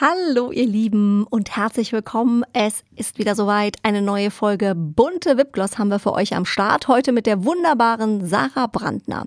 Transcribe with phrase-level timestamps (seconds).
[0.00, 2.42] Hallo ihr Lieben und herzlich willkommen.
[2.54, 3.76] Es ist wieder soweit.
[3.82, 6.88] Eine neue Folge Bunte Wipgloss haben wir für euch am Start.
[6.88, 9.26] Heute mit der wunderbaren Sarah Brandner.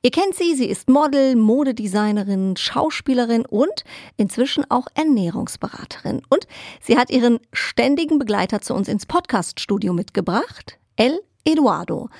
[0.00, 3.82] Ihr kennt sie, sie ist Model, Modedesignerin, Schauspielerin und
[4.16, 6.22] inzwischen auch Ernährungsberaterin.
[6.28, 6.46] Und
[6.80, 12.10] sie hat ihren ständigen Begleiter zu uns ins Podcaststudio mitgebracht, El Eduardo.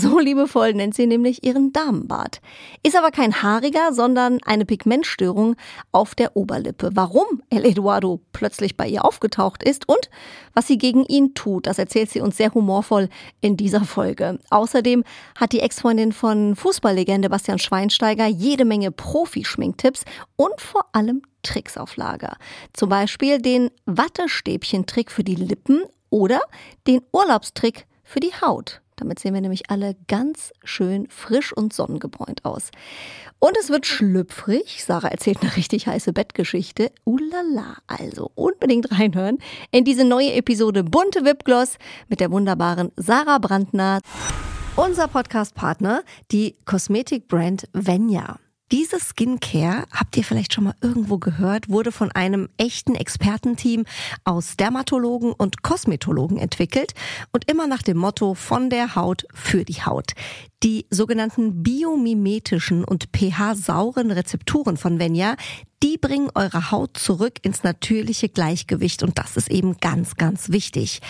[0.00, 2.40] So liebevoll nennt sie nämlich ihren Damenbart.
[2.82, 5.56] Ist aber kein haariger, sondern eine Pigmentstörung
[5.92, 6.90] auf der Oberlippe.
[6.94, 10.08] Warum El Eduardo plötzlich bei ihr aufgetaucht ist und
[10.54, 13.10] was sie gegen ihn tut, das erzählt sie uns sehr humorvoll
[13.42, 14.38] in dieser Folge.
[14.48, 15.04] Außerdem
[15.38, 20.04] hat die Ex-Freundin von Fußballlegende Bastian Schweinsteiger jede Menge Profi-Schminktipps
[20.36, 22.36] und vor allem Tricks auf Lager.
[22.72, 26.40] Zum Beispiel den Wattestäbchen-Trick für die Lippen oder
[26.86, 28.80] den Urlaubstrick für die Haut.
[29.00, 32.70] Damit sehen wir nämlich alle ganz schön frisch und sonnengebräunt aus.
[33.38, 34.84] Und es wird schlüpfrig.
[34.84, 36.92] Sarah erzählt eine richtig heiße Bettgeschichte.
[37.04, 37.78] Ulala.
[37.86, 39.38] Also unbedingt reinhören
[39.70, 44.00] in diese neue Episode Bunte Wipgloss mit der wunderbaren Sarah Brandner.
[44.76, 48.38] Unser Podcast-Partner, die Kosmetikbrand Venya.
[48.72, 53.84] Diese Skincare, habt ihr vielleicht schon mal irgendwo gehört, wurde von einem echten Expertenteam
[54.22, 56.92] aus Dermatologen und Kosmetologen entwickelt
[57.32, 60.12] und immer nach dem Motto von der Haut für die Haut.
[60.62, 65.36] Die sogenannten biomimetischen und pH-sauren Rezepturen von Venya,
[65.82, 71.00] die bringen eure Haut zurück ins natürliche Gleichgewicht und das ist eben ganz, ganz wichtig.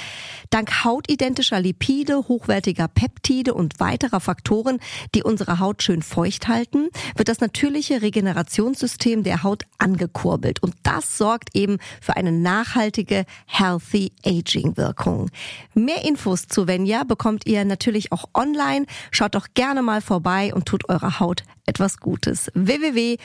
[0.51, 4.79] Dank hautidentischer Lipide, hochwertiger Peptide und weiterer Faktoren,
[5.15, 11.19] die unsere Haut schön feucht halten, wird das natürliche Regenerationssystem der Haut angekurbelt und das
[11.19, 15.31] sorgt eben für eine nachhaltige Healthy Aging Wirkung.
[15.75, 18.87] Mehr Infos zu Venya bekommt ihr natürlich auch online.
[19.11, 22.51] Schaut gerne mal vorbei und tut eurer Haut etwas Gutes.
[22.55, 23.21] www.venya.de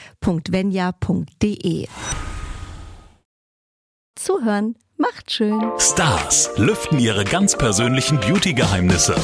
[4.14, 5.60] Zuhören macht schön.
[5.78, 9.14] Stars lüften ihre ganz persönlichen Beauty-Geheimnisse.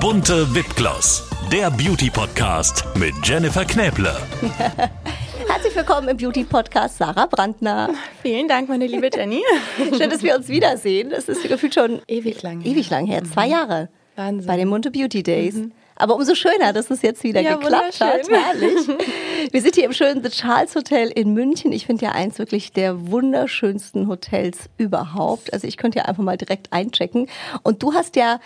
[0.00, 4.16] Bunte Wipgloss, der Beauty-Podcast mit Jennifer Knäble.
[5.48, 7.90] Herzlich willkommen im Beauty Podcast Sarah Brandner.
[8.22, 9.42] Vielen Dank, meine liebe Jenny.
[9.98, 11.10] Schön, dass wir uns wiedersehen.
[11.10, 12.62] Das ist gefühlt schon ewig lang.
[12.62, 13.88] Ewig lang her, zwei Jahre.
[14.16, 14.46] Wahnsinn.
[14.46, 15.56] Bei den Munte Beauty Days.
[15.56, 15.72] Mhm.
[16.00, 18.28] Aber umso schöner, dass es jetzt wieder ja, geklappt hat.
[18.28, 18.88] Herrlich.
[19.52, 21.72] Wir sind hier im schönen The Charles Hotel in München.
[21.72, 25.52] Ich finde ja eins wirklich der wunderschönsten Hotels überhaupt.
[25.52, 27.28] Also ich könnte ja einfach mal direkt einchecken.
[27.62, 28.40] Und du hast ja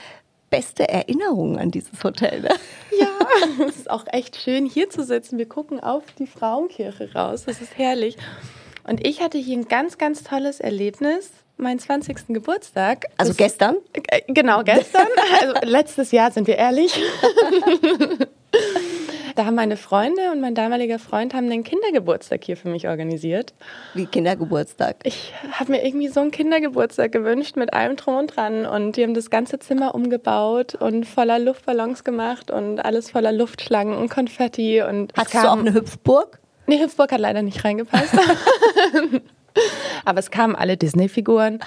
[0.50, 2.40] beste Erinnerungen an dieses Hotel.
[2.42, 2.50] Ne?
[3.00, 5.36] Ja, es ist auch echt schön hier zu sitzen.
[5.36, 7.44] Wir gucken auf die Frauenkirche raus.
[7.44, 8.16] Das ist herrlich.
[8.84, 12.28] Und ich hatte hier ein ganz, ganz tolles Erlebnis meinen 20.
[12.28, 13.06] Geburtstag.
[13.16, 13.76] Also das, gestern?
[13.92, 15.06] Äh, genau, gestern.
[15.40, 16.94] Also letztes Jahr, sind wir ehrlich.
[19.34, 23.54] da haben meine Freunde und mein damaliger Freund haben den Kindergeburtstag hier für mich organisiert.
[23.94, 24.96] Wie Kindergeburtstag?
[25.04, 29.02] Ich habe mir irgendwie so einen Kindergeburtstag gewünscht mit allem drum und dran und die
[29.02, 34.82] haben das ganze Zimmer umgebaut und voller Luftballons gemacht und alles voller Luftschlangen und Konfetti
[34.82, 36.40] und Hast du auch eine Hüpfburg?
[36.66, 38.14] Nee, Hüpfburg hat leider nicht reingepasst.
[40.04, 41.60] Aber es kamen alle Disney-Figuren.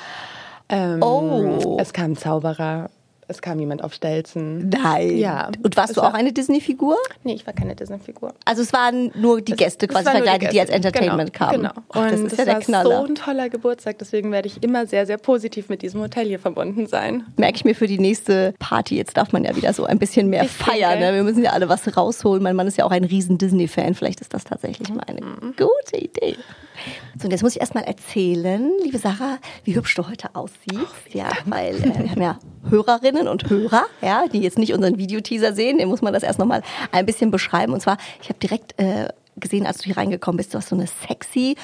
[0.69, 1.77] Ähm, oh.
[1.79, 2.89] Es kamen Zauberer.
[3.29, 4.69] Es kam jemand auf Stelzen.
[4.69, 5.17] Nein.
[5.17, 5.49] Ja.
[5.61, 6.95] Und warst du auch eine Disney-Figur?
[7.25, 8.33] Nee, ich war keine Disney-Figur.
[8.45, 11.45] Also es waren nur die Gäste es, quasi es verkleidet, die, die, als Entertainment genau,
[11.45, 11.61] kamen.
[11.63, 11.73] Genau.
[11.89, 13.01] Ach, das ist ja der Knaller.
[13.01, 16.39] so ein toller Geburtstag, deswegen werde ich immer sehr, sehr positiv mit diesem Hotel hier
[16.39, 17.25] verbunden sein.
[17.35, 18.95] Merke ich mir für die nächste Party.
[18.95, 20.99] Jetzt darf man ja wieder so ein bisschen mehr ich feiern.
[20.99, 21.13] Ne?
[21.13, 22.41] Wir müssen ja alle was rausholen.
[22.41, 23.93] Mein Mann ist ja auch ein riesen Disney-Fan.
[23.93, 25.53] Vielleicht ist das tatsächlich mal eine mhm.
[25.57, 26.37] gute Idee.
[27.17, 30.75] So, und jetzt muss ich erstmal erzählen, liebe Sarah, wie hübsch du heute aussiehst.
[30.75, 32.39] Oh, ja, weil äh, wir haben ja
[32.69, 35.77] Hörerinnen und Hörer, ja, die jetzt nicht unseren Videoteaser sehen.
[35.77, 36.61] Den muss man das erst nochmal
[36.91, 37.73] ein bisschen beschreiben.
[37.73, 40.75] Und zwar, ich habe direkt äh, gesehen, als du hier reingekommen bist, du hast so
[40.75, 41.55] eine sexy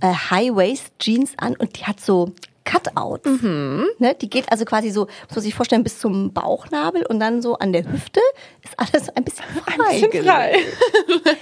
[0.00, 2.32] äh, High-Waist-Jeans an und die hat so
[2.64, 3.42] Cutouts.
[3.42, 3.86] Mhm.
[3.98, 7.42] Ne, die geht also quasi so, muss man sich vorstellen, bis zum Bauchnabel und dann
[7.42, 8.20] so an der Hüfte
[8.62, 9.94] ist alles ein bisschen frei.
[9.94, 10.56] Ein bisschen frei.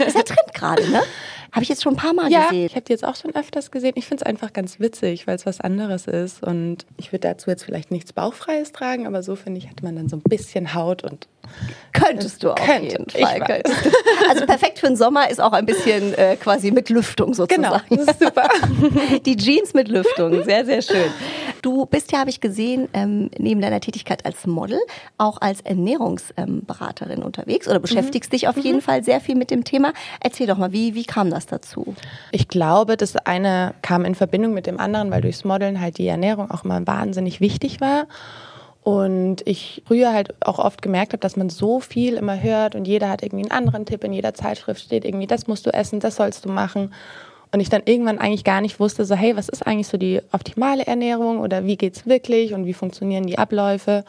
[0.06, 1.02] ist ja Trend gerade, ne?
[1.52, 2.66] Habe ich jetzt schon ein paar Mal ja, gesehen.
[2.66, 3.92] Ich habe die jetzt auch schon öfters gesehen.
[3.96, 6.42] Ich finde es einfach ganz witzig, weil es was anderes ist.
[6.42, 9.96] Und ich würde dazu jetzt vielleicht nichts Bauchfreies tragen, aber so finde ich, hat man
[9.96, 11.26] dann so ein bisschen Haut und
[11.92, 13.62] Könntest du auf Könnte, jeden Fall.
[14.28, 17.62] Also perfekt für den Sommer ist auch ein bisschen äh, quasi mit Lüftung sozusagen.
[17.62, 18.48] Genau, das ist super.
[19.24, 21.10] Die Jeans mit Lüftung, sehr, sehr schön.
[21.62, 24.78] Du bist ja, habe ich gesehen, ähm, neben deiner Tätigkeit als Model
[25.16, 28.36] auch als Ernährungsberaterin ähm, unterwegs oder beschäftigst mhm.
[28.36, 28.82] dich auf jeden mhm.
[28.82, 29.92] Fall sehr viel mit dem Thema.
[30.20, 31.94] Erzähl doch mal, wie, wie kam das dazu?
[32.32, 36.06] Ich glaube, das eine kam in Verbindung mit dem anderen, weil durchs Modeln halt die
[36.06, 38.06] Ernährung auch immer wahnsinnig wichtig war.
[38.82, 42.88] Und ich früher halt auch oft gemerkt habe, dass man so viel immer hört und
[42.88, 44.02] jeder hat irgendwie einen anderen Tipp.
[44.02, 46.94] In jeder Zeitschrift steht irgendwie, das musst du essen, das sollst du machen.
[47.52, 50.20] Und ich dann irgendwann eigentlich gar nicht wusste, so hey, was ist eigentlich so die
[50.32, 54.04] optimale Ernährung oder wie geht's wirklich und wie funktionieren die Abläufe?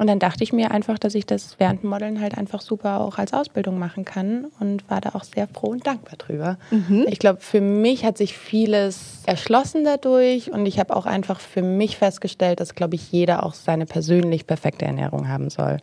[0.00, 3.18] Und dann dachte ich mir einfach, dass ich das während Modeln halt einfach super auch
[3.18, 6.58] als Ausbildung machen kann und war da auch sehr froh und dankbar drüber.
[6.70, 7.04] Mhm.
[7.08, 11.60] Ich glaube, für mich hat sich vieles erschlossen dadurch und ich habe auch einfach für
[11.60, 15.76] mich festgestellt, dass, glaube ich, jeder auch seine persönlich perfekte Ernährung haben soll.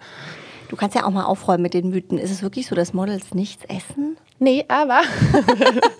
[0.70, 2.18] Du kannst ja auch mal aufräumen mit den Mythen.
[2.18, 4.18] Ist es wirklich so, dass Models nichts essen?
[4.40, 5.02] Nee, aber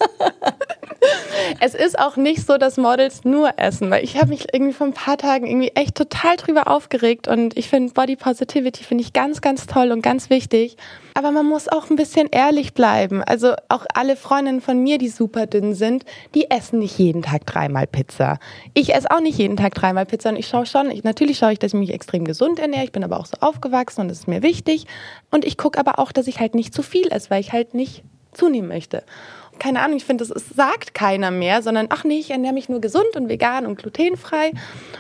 [1.60, 4.88] es ist auch nicht so, dass Models nur essen, weil ich habe mich irgendwie vor
[4.88, 9.14] ein paar Tagen irgendwie echt total drüber aufgeregt und ich finde Body Positivity finde ich
[9.14, 10.78] ganz, ganz toll und ganz wichtig.
[11.14, 13.24] Aber man muss auch ein bisschen ehrlich bleiben.
[13.24, 16.06] Also auch alle Freundinnen von mir, die super dünn sind,
[16.36, 18.38] die essen nicht jeden Tag dreimal Pizza.
[18.76, 21.54] Ich esse auch nicht jeden Tag dreimal Pizza und ich schaue schon, ich, natürlich schaue
[21.54, 22.84] ich, dass ich mich extrem gesund ernähre.
[22.84, 24.86] Ich bin aber auch so aufgewachsen und das ist mir wichtig.
[25.32, 27.74] Und ich gucke aber auch, dass ich halt nicht zu viel esse, weil ich halt
[27.74, 28.04] nicht
[28.34, 29.04] zunehmen möchte
[29.60, 32.70] keine Ahnung, ich finde, das ist, sagt keiner mehr, sondern ach nee, ich ernähre mich
[32.70, 34.52] nur gesund und vegan und glutenfrei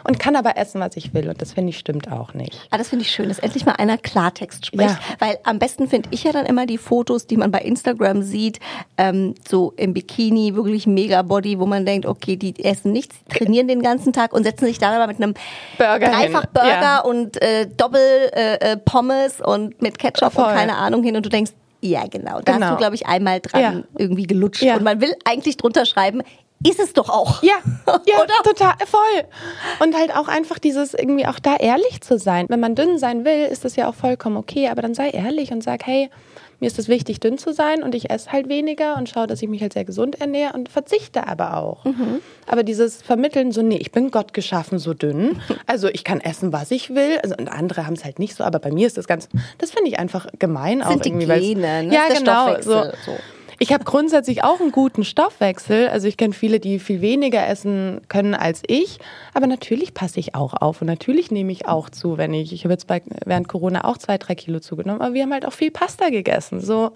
[0.04, 1.30] und kann aber essen, was ich will.
[1.30, 2.68] Und das finde ich stimmt auch nicht.
[2.72, 4.90] Ah, das finde ich schön, dass endlich mal einer Klartext spricht.
[4.90, 5.00] Ja.
[5.20, 8.60] Weil am besten finde ich ja dann immer die Fotos, die man bei Instagram sieht,
[8.98, 13.68] ähm, so im Bikini, wirklich mega Body, wo man denkt, okay, die essen nichts, trainieren
[13.68, 15.34] den ganzen Tag und setzen sich dann aber mit einem
[15.78, 17.00] Burger Dreifach-Burger ja.
[17.00, 20.46] und äh, Doppel-Pommes äh, äh und mit Ketchup Voll.
[20.46, 21.52] und keine Ahnung hin und du denkst,
[21.82, 22.42] ja, genau.
[22.42, 22.54] Da genau.
[22.54, 22.78] hast du, genau.
[22.78, 23.84] glaube ich, einmal dran ja.
[23.98, 24.62] irgendwie gelutscht.
[24.62, 24.78] Ja.
[24.78, 26.22] Und man will eigentlich drunter schreiben,
[26.66, 27.44] ist es doch auch.
[27.44, 27.56] Ja,
[27.88, 28.34] ja Oder?
[28.44, 29.24] total, voll.
[29.80, 32.48] Und halt auch einfach dieses irgendwie auch da ehrlich zu sein.
[32.50, 35.52] Wenn man dünn sein will, ist das ja auch vollkommen okay, aber dann sei ehrlich
[35.52, 36.10] und sag, hey,
[36.60, 39.42] mir ist es wichtig, dünn zu sein und ich esse halt weniger und schaue, dass
[39.42, 41.86] ich mich halt sehr gesund ernähre und verzichte aber auch.
[41.86, 42.20] Mhm.
[42.48, 46.54] Aber dieses Vermitteln so, nee, ich bin Gott geschaffen so dünn, also ich kann essen,
[46.54, 47.20] was ich will.
[47.22, 49.72] Also, und andere haben es halt nicht so, aber bei mir ist das ganz, das
[49.72, 51.26] finde ich einfach gemein das auch sind irgendwie.
[51.26, 51.94] Die Gene, ne?
[51.94, 52.62] Ja, genau.
[52.62, 52.92] So.
[53.06, 53.18] so.
[53.60, 55.88] Ich habe grundsätzlich auch einen guten Stoffwechsel.
[55.90, 59.00] Also ich kenne viele, die viel weniger essen können als ich.
[59.34, 62.66] Aber natürlich passe ich auch auf und natürlich nehme ich auch zu, wenn ich, ich
[62.66, 65.54] habe jetzt bei, während Corona auch zwei, drei Kilo zugenommen, aber wir haben halt auch
[65.54, 66.62] viel Pasta gegessen.
[66.62, 66.92] So.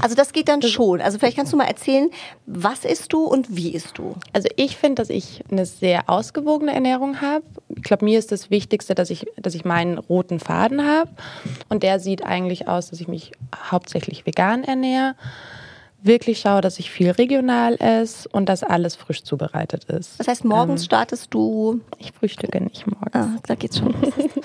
[0.00, 1.02] Also das geht dann schon.
[1.02, 2.10] Also vielleicht kannst du mal erzählen,
[2.46, 4.14] was isst du und wie isst du?
[4.32, 7.44] Also ich finde, dass ich eine sehr ausgewogene Ernährung habe.
[7.76, 11.10] Ich glaube, mir ist das Wichtigste, dass ich, dass ich meinen roten Faden habe.
[11.68, 13.32] Und der sieht eigentlich aus, dass ich mich
[13.70, 15.14] hauptsächlich vegan ernähre
[16.02, 20.18] wirklich schaue, dass ich viel regional esse und dass alles frisch zubereitet ist.
[20.18, 21.80] Das heißt, morgens ähm, startest du?
[21.98, 23.14] Ich frühstücke nicht morgens.
[23.14, 23.94] Ah, da geht's schon.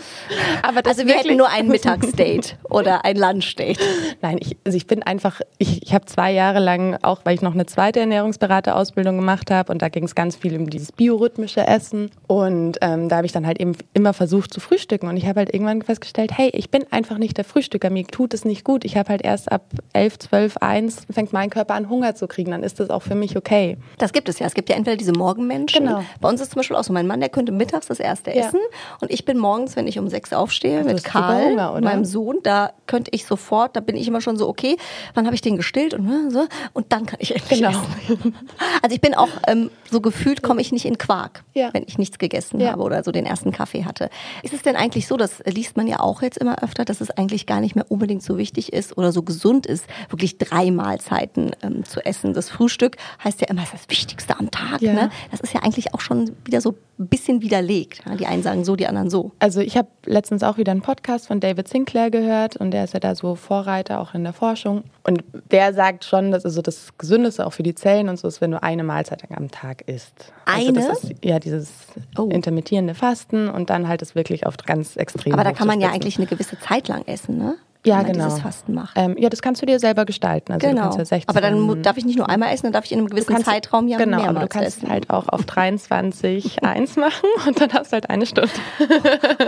[0.64, 3.80] Aber also wir hätten nur ein Mittagsdate oder ein Lunchdate.
[4.22, 7.42] Nein, ich, also ich bin einfach, ich, ich habe zwei Jahre lang, auch weil ich
[7.42, 11.66] noch eine zweite Ernährungsberaterausbildung gemacht habe und da ging es ganz viel um dieses biorhythmische
[11.66, 15.28] Essen und ähm, da habe ich dann halt eben immer versucht zu frühstücken und ich
[15.28, 18.64] habe halt irgendwann festgestellt, hey, ich bin einfach nicht der Frühstücker, mir tut es nicht
[18.64, 18.86] gut.
[18.86, 22.52] Ich habe halt erst ab 11, 12, 1 fängt mein Körper an Hunger zu kriegen,
[22.52, 23.78] dann ist das auch für mich okay.
[23.98, 24.46] Das gibt es ja.
[24.46, 25.86] Es gibt ja entweder diese Morgenmenschen.
[25.86, 26.04] Genau.
[26.22, 28.48] Bei uns ist zum Beispiel auch so, mein Mann, der könnte mittags das erste ja.
[28.48, 28.60] essen
[29.02, 32.40] und ich bin morgens, wenn ich um sechs aufstehe, also mit Karl, Hunger, meinem Sohn,
[32.44, 34.78] da könnte ich sofort, da bin ich immer schon so, okay,
[35.14, 37.70] wann habe ich den gestillt und ne, so und dann kann ich endlich genau.
[37.72, 38.36] essen.
[38.82, 41.70] Also ich bin auch ähm, so gefühlt, komme ich nicht in Quark, ja.
[41.74, 42.72] wenn ich nichts gegessen ja.
[42.72, 44.10] habe oder so den ersten Kaffee hatte.
[44.42, 47.12] Ist es denn eigentlich so, das liest man ja auch jetzt immer öfter, dass es
[47.12, 51.33] eigentlich gar nicht mehr unbedingt so wichtig ist oder so gesund ist, wirklich drei Mahlzeiten
[51.34, 52.34] Mahlzeiten ähm, zu essen.
[52.34, 54.82] Das Frühstück heißt ja immer, das ist das Wichtigste am Tag.
[54.82, 54.94] Ja.
[54.94, 55.10] Ne?
[55.32, 58.02] Das ist ja eigentlich auch schon wieder so ein bisschen widerlegt.
[58.20, 59.32] Die einen sagen so, die anderen so.
[59.40, 62.94] Also ich habe letztens auch wieder einen Podcast von David Sinclair gehört und der ist
[62.94, 64.84] ja da so Vorreiter auch in der Forschung.
[65.04, 68.42] Und der sagt schon, dass also das Gesündeste auch für die Zellen und so ist,
[68.42, 70.32] wenn du eine Mahlzeit am Tag isst.
[70.46, 70.90] Also eine?
[70.90, 71.72] Also ist, ja, dieses
[72.18, 72.30] oh.
[72.30, 75.34] intermittierende Fasten und dann halt es wirklich auf ganz extrem.
[75.34, 77.56] Aber da kann man ja eigentlich eine gewisse Zeit lang essen, ne?
[77.86, 78.26] Ja, genau.
[78.26, 78.98] dieses Fasten macht.
[78.98, 80.54] Ähm, ja, das kannst du dir selber gestalten.
[80.54, 80.96] Also genau.
[80.96, 83.34] Ja aber dann darf ich nicht nur einmal essen, dann darf ich in einem gewissen
[83.34, 84.90] kannst, Zeitraum ja genau, mehrmals aber du kannst essen.
[84.90, 88.52] halt auch auf 23 eins machen und dann hast du halt eine Stunde.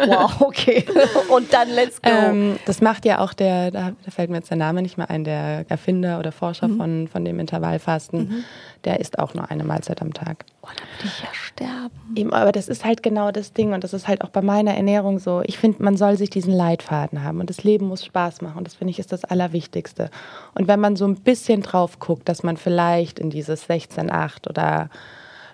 [0.07, 0.85] wow, okay.
[1.29, 2.09] Und dann let's go.
[2.09, 5.23] Ähm, das macht ja auch der, da, fällt mir jetzt der Name nicht mehr ein,
[5.23, 6.77] der Erfinder oder Forscher mhm.
[6.77, 8.19] von, von dem Intervallfasten.
[8.19, 8.43] Mhm
[8.85, 10.45] der isst auch nur eine Mahlzeit am Tag.
[10.65, 12.15] Oh, da würde ich ja sterben.
[12.15, 14.73] Eben, aber das ist halt genau das Ding und das ist halt auch bei meiner
[14.75, 15.41] Ernährung so.
[15.45, 18.67] Ich finde, man soll sich diesen Leitfaden haben und das Leben muss Spaß machen und
[18.67, 20.09] das finde ich ist das Allerwichtigste.
[20.55, 24.89] Und wenn man so ein bisschen drauf guckt, dass man vielleicht in dieses 16,8 oder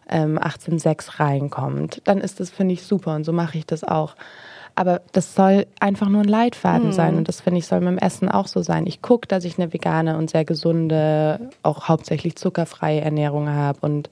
[0.10, 4.16] ähm, 18,6 reinkommt, dann ist das, finde ich, super und so mache ich das auch.
[4.76, 6.94] Aber das soll einfach nur ein Leitfaden mhm.
[6.94, 7.18] sein.
[7.18, 8.88] Und das finde ich, soll mit dem Essen auch so sein.
[8.88, 14.10] Ich gucke, dass ich eine vegane und sehr gesunde, auch hauptsächlich zuckerfreie Ernährung habe und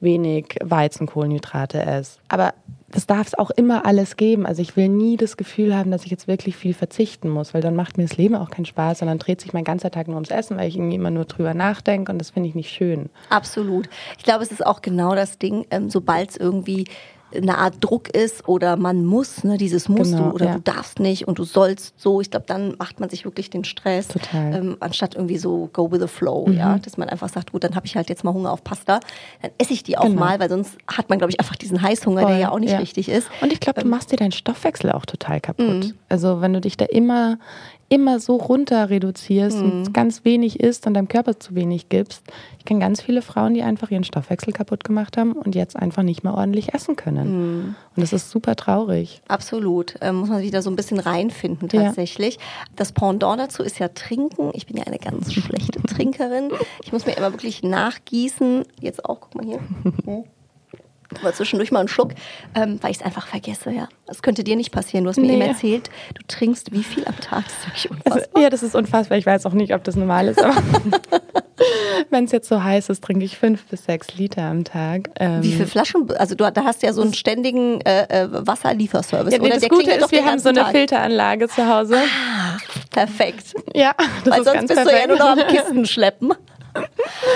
[0.00, 2.18] wenig Weizenkohlenhydrate esse.
[2.28, 2.54] Aber
[2.90, 4.46] das darf es auch immer alles geben.
[4.46, 7.60] Also ich will nie das Gefühl haben, dass ich jetzt wirklich viel verzichten muss, weil
[7.60, 10.16] dann macht mir das Leben auch keinen Spaß, sondern dreht sich mein ganzer Tag nur
[10.16, 13.10] ums Essen, weil ich irgendwie immer nur drüber nachdenke und das finde ich nicht schön.
[13.28, 13.88] Absolut.
[14.16, 16.86] Ich glaube, es ist auch genau das Ding, ähm, sobald es irgendwie
[17.34, 20.54] eine Art Druck ist oder man muss, ne, dieses musst genau, du oder ja.
[20.54, 22.20] du darfst nicht und du sollst so.
[22.20, 24.54] Ich glaube, dann macht man sich wirklich den Stress, Total.
[24.54, 26.54] Ähm, anstatt irgendwie so go with the flow, mhm.
[26.54, 29.00] ja, dass man einfach sagt, gut, dann habe ich halt jetzt mal Hunger auf Pasta,
[29.42, 30.20] dann esse ich die auch genau.
[30.20, 32.72] mal, weil sonst hat man, glaube ich, einfach diesen Heißhunger, Voll, der ja auch nicht
[32.72, 32.78] ja.
[32.78, 33.28] richtig ist.
[33.40, 35.66] Und ich glaube, du ähm, machst dir deinen Stoffwechsel auch total kaputt.
[35.66, 35.94] Mhm.
[36.08, 37.38] Also wenn du dich da immer
[37.88, 39.70] immer so runter reduzierst mhm.
[39.70, 42.22] und ganz wenig isst und deinem Körper zu wenig gibst.
[42.58, 46.02] Ich kenne ganz viele Frauen, die einfach ihren Stoffwechsel kaputt gemacht haben und jetzt einfach
[46.02, 47.28] nicht mehr ordentlich essen können.
[47.30, 47.74] Mhm.
[47.96, 49.22] Und das ist super traurig.
[49.28, 49.94] Absolut.
[50.00, 52.34] Ähm, muss man wieder so ein bisschen reinfinden tatsächlich.
[52.34, 52.40] Ja.
[52.76, 54.50] Das Pendant dazu ist ja Trinken.
[54.52, 56.50] Ich bin ja eine ganz schlechte Trinkerin.
[56.84, 58.64] Ich muss mir immer wirklich nachgießen.
[58.80, 60.24] Jetzt auch, guck mal hier.
[61.20, 62.12] aber zwischendurch mal einen Schluck,
[62.54, 63.88] ähm, weil ich es einfach vergesse, ja.
[64.06, 65.04] Das könnte dir nicht passieren.
[65.04, 65.34] Du hast mir nee.
[65.34, 67.44] eben erzählt, du trinkst wie viel am Tag?
[67.44, 68.22] Das ist wirklich unfassbar.
[68.34, 69.18] Also, ja, das ist unfassbar.
[69.18, 70.54] Ich weiß auch nicht, ob das normal ist, aber
[72.10, 75.10] wenn es jetzt so heiß ist, trinke ich fünf bis sechs Liter am Tag.
[75.18, 76.10] Ähm wie viele Flaschen?
[76.16, 79.32] Also du da hast ja so einen ständigen äh, äh Wasserlieferservice.
[79.32, 80.72] Ja, nee, das Gute ist, wir haben so eine Tag.
[80.72, 81.96] Filteranlage zu Hause.
[81.96, 82.58] Ah,
[82.90, 83.54] perfekt.
[83.74, 85.04] Ja, das Weil ist sonst ganz bist perfekt.
[85.04, 86.34] du ja nur noch am Kisten schleppen.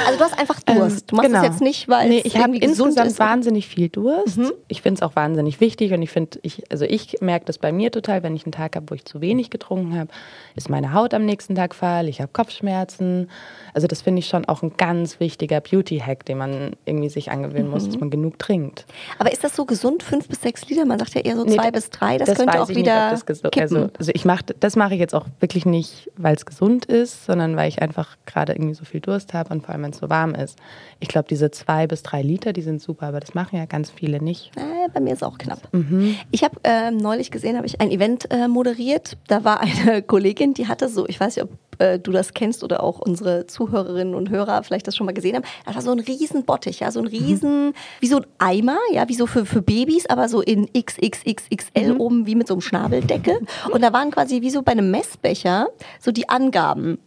[0.06, 1.10] Also du hast einfach ähm, Durst.
[1.10, 1.42] Du machst genau.
[1.42, 3.18] das jetzt nicht, weil nee, ich habe insgesamt ist.
[3.18, 4.38] wahnsinnig viel Durst.
[4.38, 4.52] Mhm.
[4.68, 7.72] Ich finde es auch wahnsinnig wichtig und ich finde, ich, also ich merke das bei
[7.72, 10.10] mir total, wenn ich einen Tag habe, wo ich zu wenig getrunken habe,
[10.54, 13.30] ist meine Haut am nächsten Tag fahl, ich habe Kopfschmerzen.
[13.74, 17.70] Also das finde ich schon auch ein ganz wichtiger Beauty-Hack, den man irgendwie sich angewöhnen
[17.70, 17.92] muss, mhm.
[17.92, 18.86] dass man genug trinkt.
[19.18, 20.84] Aber ist das so gesund, fünf bis sechs Liter?
[20.84, 22.18] Man sagt ja eher so nee, zwei bis drei.
[22.18, 25.26] Das, das könnte auch wieder nicht, also, also, ich mache, das mache ich jetzt auch
[25.40, 29.21] wirklich nicht, weil es gesund ist, sondern weil ich einfach gerade irgendwie so viel Durst
[29.34, 30.58] habe und vor allem, wenn es so warm ist.
[31.00, 33.90] Ich glaube, diese zwei bis drei Liter, die sind super, aber das machen ja ganz
[33.90, 34.50] viele nicht.
[34.56, 35.68] Äh, bei mir ist es auch knapp.
[35.72, 36.16] Mhm.
[36.30, 39.16] Ich habe äh, neulich gesehen, habe ich ein Event äh, moderiert.
[39.28, 42.62] Da war eine Kollegin, die hatte so, ich weiß nicht, ob äh, du das kennst
[42.64, 45.44] oder auch unsere Zuhörerinnen und Hörer vielleicht das schon mal gesehen haben.
[45.64, 47.74] Das war so ein riesen Bottich, ja, so ein riesen, mhm.
[48.00, 52.00] wie so ein Eimer, ja, wie so für, für Babys, aber so in XXXXL mhm.
[52.00, 53.40] oben, wie mit so einem Schnabeldeckel.
[53.70, 55.68] Und da waren quasi wie so bei einem Messbecher
[56.00, 56.98] so die Angaben.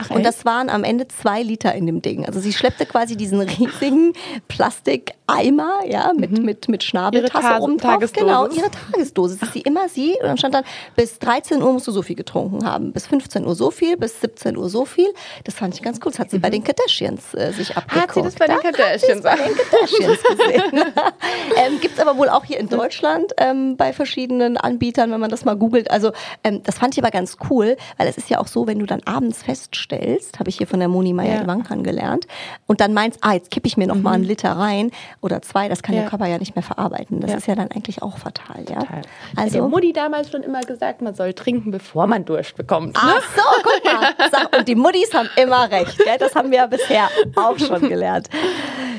[0.00, 2.24] Ach, und das waren am Ende zwei Liter in dem Ding.
[2.24, 4.12] Also sie schleppte quasi diesen riesigen
[4.48, 6.44] Plastikeimer, ja, mit, mhm.
[6.44, 8.00] mit, mit Schnabeltasse oben drauf.
[8.12, 9.38] Genau, ihre Tagesdosis.
[9.38, 10.12] Das ist sie immer sie.
[10.20, 10.64] Und dann stand dann,
[10.96, 12.92] bis 13 Uhr musst du so viel getrunken haben.
[12.92, 15.08] Bis 15 Uhr so viel, bis 17 Uhr so viel.
[15.44, 16.12] Das fand ich ganz cool.
[16.12, 16.42] Das hat sie mhm.
[16.42, 18.08] bei den Kardashians äh, sich abgeguckt.
[18.08, 19.24] Hat sie das bei den Kardashians?
[19.24, 20.70] Hat bei den Kardashians gesehen.
[21.56, 25.30] ähm, Gibt es aber wohl auch hier in Deutschland ähm, bei verschiedenen Anbietern, wenn man
[25.30, 25.90] das mal googelt.
[25.90, 26.12] Also
[26.44, 28.86] ähm, das fand ich aber ganz cool, weil es ist ja auch so, wenn du
[28.86, 31.46] dann abends feststellst, stellst, habe ich hier von der Moni Meyer ja.
[31.46, 32.26] Wankern gelernt,
[32.66, 34.02] und dann meinst, ah, jetzt kippe ich mir noch mhm.
[34.02, 36.02] mal einen Liter rein oder zwei, das kann ja.
[36.02, 37.20] der Körper ja nicht mehr verarbeiten.
[37.20, 37.36] Das ja.
[37.38, 38.80] ist ja dann eigentlich auch fatal, ja.
[38.80, 39.02] Total.
[39.36, 42.94] Also hat Mutti damals schon immer gesagt, man soll trinken, bevor man Durst bekommt.
[42.94, 43.00] Ne?
[43.02, 44.58] Ach so, guck mal.
[44.58, 45.98] Und die Muttis haben immer recht.
[45.98, 46.16] Gell?
[46.18, 48.28] Das haben wir ja bisher auch schon gelernt.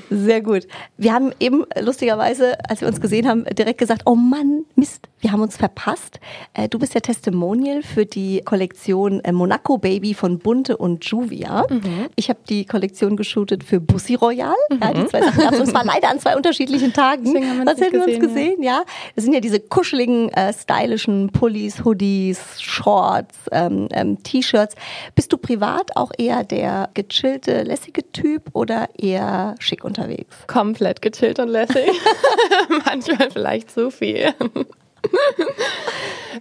[0.10, 0.68] Sehr gut.
[0.98, 5.32] Wir haben eben lustigerweise, als wir uns gesehen haben, direkt gesagt, oh Mann, Mist, wir
[5.32, 6.20] haben uns verpasst.
[6.54, 11.66] Äh, du bist ja Testimonial für die Kollektion äh, Monaco Baby von Bunte und Juvia.
[11.70, 12.08] Mhm.
[12.16, 14.56] Ich habe die Kollektion geshootet für Bussi Royal.
[14.70, 14.80] Mhm.
[14.82, 17.28] Ja, die zwei Sachen Und es war leider an zwei unterschiedlichen Tagen.
[17.28, 18.84] Uns, hätten wir uns gesehen, ja.
[19.16, 24.76] Das sind ja diese kuscheligen, äh, stylischen Pullis, Hoodies, Shorts, ähm, ähm, T-Shirts.
[25.14, 30.36] Bist du privat auch eher der gechillte, lässige Typ oder eher schick unterwegs?
[30.48, 31.92] Komplett gechillt und lässig.
[32.86, 34.34] Manchmal vielleicht zu viel.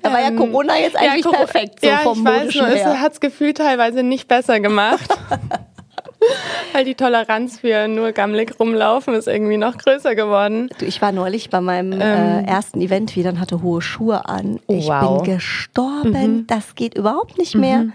[0.02, 2.68] Da war ja ähm, Corona jetzt eigentlich ja, perfekt, so ja, vom ich weiß nur,
[2.68, 5.08] es hat das Gefühl teilweise nicht besser gemacht.
[6.72, 10.68] Weil die Toleranz für nur gammelig rumlaufen ist irgendwie noch größer geworden.
[10.78, 13.80] Du, ich war neulich bei meinem äh, ähm, äh, ersten Event wieder und hatte hohe
[13.80, 14.60] Schuhe an.
[14.66, 15.22] Oh, ich wow.
[15.22, 16.12] bin gestorben.
[16.12, 16.46] Mhm.
[16.46, 17.78] Das geht überhaupt nicht mehr.
[17.78, 17.92] Mhm.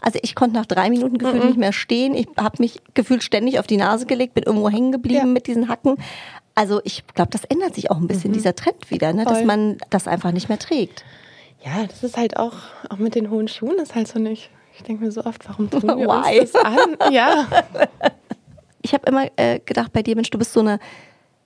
[0.00, 1.48] Also ich konnte nach drei Minuten gefühlt mhm.
[1.48, 2.14] nicht mehr stehen.
[2.14, 5.26] Ich habe mich gefühlt ständig auf die Nase gelegt, bin irgendwo hängen geblieben ja.
[5.26, 5.96] mit diesen Hacken.
[6.58, 8.34] Also ich glaube, das ändert sich auch ein bisschen, mhm.
[8.34, 9.24] dieser Trend wieder, ne?
[9.24, 11.04] dass man das einfach nicht mehr trägt.
[11.64, 12.54] Ja, das ist halt auch,
[12.90, 14.50] auch mit den hohen Schuhen ist halt so nicht.
[14.74, 16.40] Ich denke mir so oft, warum tun wir Why?
[16.40, 16.96] uns das an?
[17.12, 17.46] Ja.
[18.80, 20.78] Ich habe immer äh, gedacht bei dir, Mensch, du bist so eine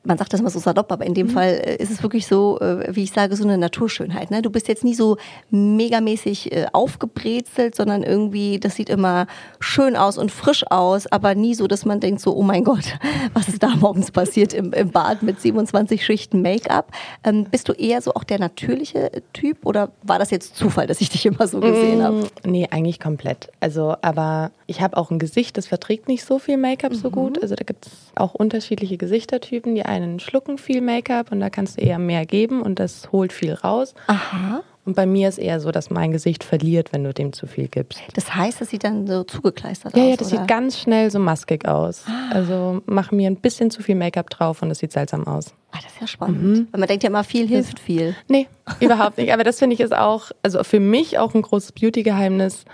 [0.04, 1.30] man sagt das immer so salopp, aber in dem mhm.
[1.30, 4.30] Fall äh, ist es wirklich so, äh, wie ich sage, so eine Naturschönheit.
[4.30, 4.42] Ne?
[4.42, 5.16] Du bist jetzt nie so
[5.50, 9.26] megamäßig äh, aufgebrezelt, sondern irgendwie, das sieht immer
[9.60, 12.98] schön aus und frisch aus, aber nie so, dass man denkt so, oh mein Gott,
[13.34, 16.90] was ist da morgens passiert im, im Bad mit 27 Schichten Make-up.
[17.22, 21.00] Ähm, bist du eher so auch der natürliche Typ oder war das jetzt Zufall, dass
[21.00, 22.26] ich dich immer so gesehen mm, habe?
[22.44, 23.50] Nee, eigentlich komplett.
[23.60, 26.96] Also, aber ich habe auch ein Gesicht, das verträgt nicht so viel Make-up mhm.
[26.96, 27.40] so gut.
[27.40, 29.74] Also da gibt es auch unterschiedliche Gesichtertypen.
[29.74, 33.32] Die einen schlucken viel Make-up und da kannst du eher mehr geben und das holt
[33.32, 33.94] viel raus.
[34.06, 34.62] Aha.
[34.84, 37.68] Und bei mir ist eher so, dass mein Gesicht verliert, wenn du dem zu viel
[37.68, 38.00] gibst.
[38.14, 40.10] Das heißt, das sieht dann so zugekleistert Ja, aus.
[40.10, 40.40] ja, das oder?
[40.40, 42.04] sieht ganz schnell so maskig aus.
[42.32, 45.54] Also mach mir ein bisschen zu viel Make-up drauf und das sieht seltsam aus.
[45.70, 46.42] Ah, das ist ja spannend.
[46.42, 46.68] Mhm.
[46.72, 48.16] Weil man denkt ja immer, viel hilft viel.
[48.28, 48.48] Nee,
[48.80, 49.32] überhaupt nicht.
[49.32, 52.64] Aber das finde ich ist auch, also für mich auch ein großes Beauty-Geheimnis.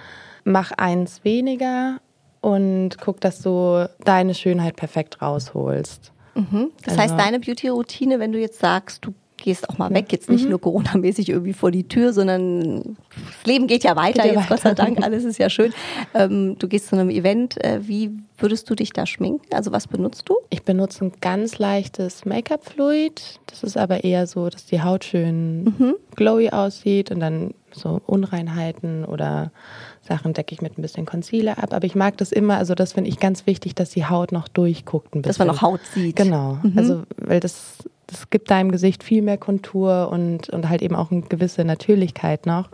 [0.45, 1.99] Mach eins weniger
[2.41, 6.13] und guck, dass du deine Schönheit perfekt rausholst.
[6.85, 10.29] Das Also- heißt, deine Beauty-Routine, wenn du jetzt sagst, du gehst auch mal weg, jetzt
[10.29, 14.41] nicht nur Corona-mäßig irgendwie vor die Tür, sondern das Leben geht ja weiter, Geht ja
[14.41, 14.85] jetzt Gott sei weiter.
[14.85, 15.73] Dank, alles ist ja schön.
[16.15, 19.47] Ähm, du gehst zu einem Event, äh, wie würdest du dich da schminken?
[19.55, 20.35] Also was benutzt du?
[20.51, 23.39] Ich benutze ein ganz leichtes Make-up-Fluid.
[23.47, 29.05] Das ist aber eher so, dass die Haut schön glowy aussieht und dann so Unreinheiten
[29.05, 29.53] oder
[30.09, 31.73] Sachen decke ich mit ein bisschen Concealer ab.
[31.73, 34.49] Aber ich mag das immer, also das finde ich ganz wichtig, dass die Haut noch
[34.49, 35.29] durchguckt ein bisschen.
[35.31, 36.17] Dass man noch Haut sieht.
[36.17, 36.59] Genau.
[36.77, 41.11] Also, weil das, das gibt deinem Gesicht viel mehr Kontur und, und halt eben auch
[41.11, 42.71] eine gewisse Natürlichkeit noch.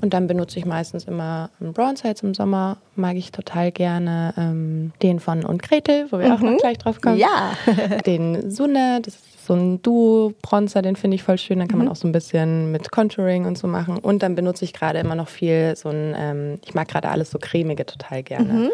[0.00, 4.32] Und dann benutze ich meistens immer einen Bronzer jetzt im Sommer, mag ich total gerne.
[4.36, 7.18] Ähm, den von und Gretel, wo wir auch noch gleich drauf kommen.
[7.18, 7.52] Ja.
[8.06, 11.58] den Sunne, das ist so ein Duo-Bronzer, den finde ich voll schön.
[11.58, 13.98] Dann kann man auch so ein bisschen mit Contouring und so machen.
[13.98, 17.30] Und dann benutze ich gerade immer noch viel so ein, ähm, ich mag gerade alles
[17.30, 18.70] so cremige total gerne.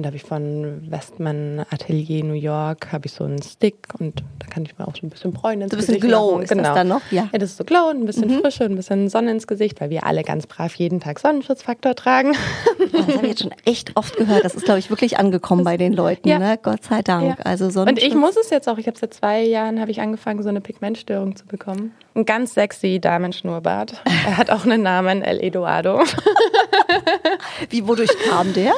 [0.00, 4.24] Und da habe ich von Westman Atelier New York habe ich so einen Stick und
[4.38, 6.30] da kann ich mir auch so ein bisschen bräunen ins So ein bisschen Gesicht Glow
[6.32, 6.42] machen.
[6.44, 7.02] ist das dann noch?
[7.10, 7.28] Ja.
[7.30, 9.78] Ja, das ist so Glow und ein bisschen Frische und ein bisschen Sonne ins Gesicht,
[9.78, 12.32] weil wir alle ganz brav jeden Tag Sonnenschutzfaktor tragen.
[12.92, 14.42] Oh, das habe ich jetzt schon echt oft gehört.
[14.42, 16.26] Das ist, glaube ich, wirklich angekommen bei den Leuten.
[16.26, 16.38] Ja.
[16.38, 16.58] Ne?
[16.62, 17.38] Gott sei Dank.
[17.38, 17.44] Ja.
[17.44, 20.42] Also Und ich muss es jetzt auch, ich habe seit zwei Jahren habe ich angefangen,
[20.42, 21.92] so eine Pigmentstörung zu bekommen.
[22.14, 24.02] Ein ganz sexy Damenschnurrbart.
[24.26, 26.00] Er hat auch einen Namen, El Eduardo.
[27.68, 28.72] Wie, wodurch kam der?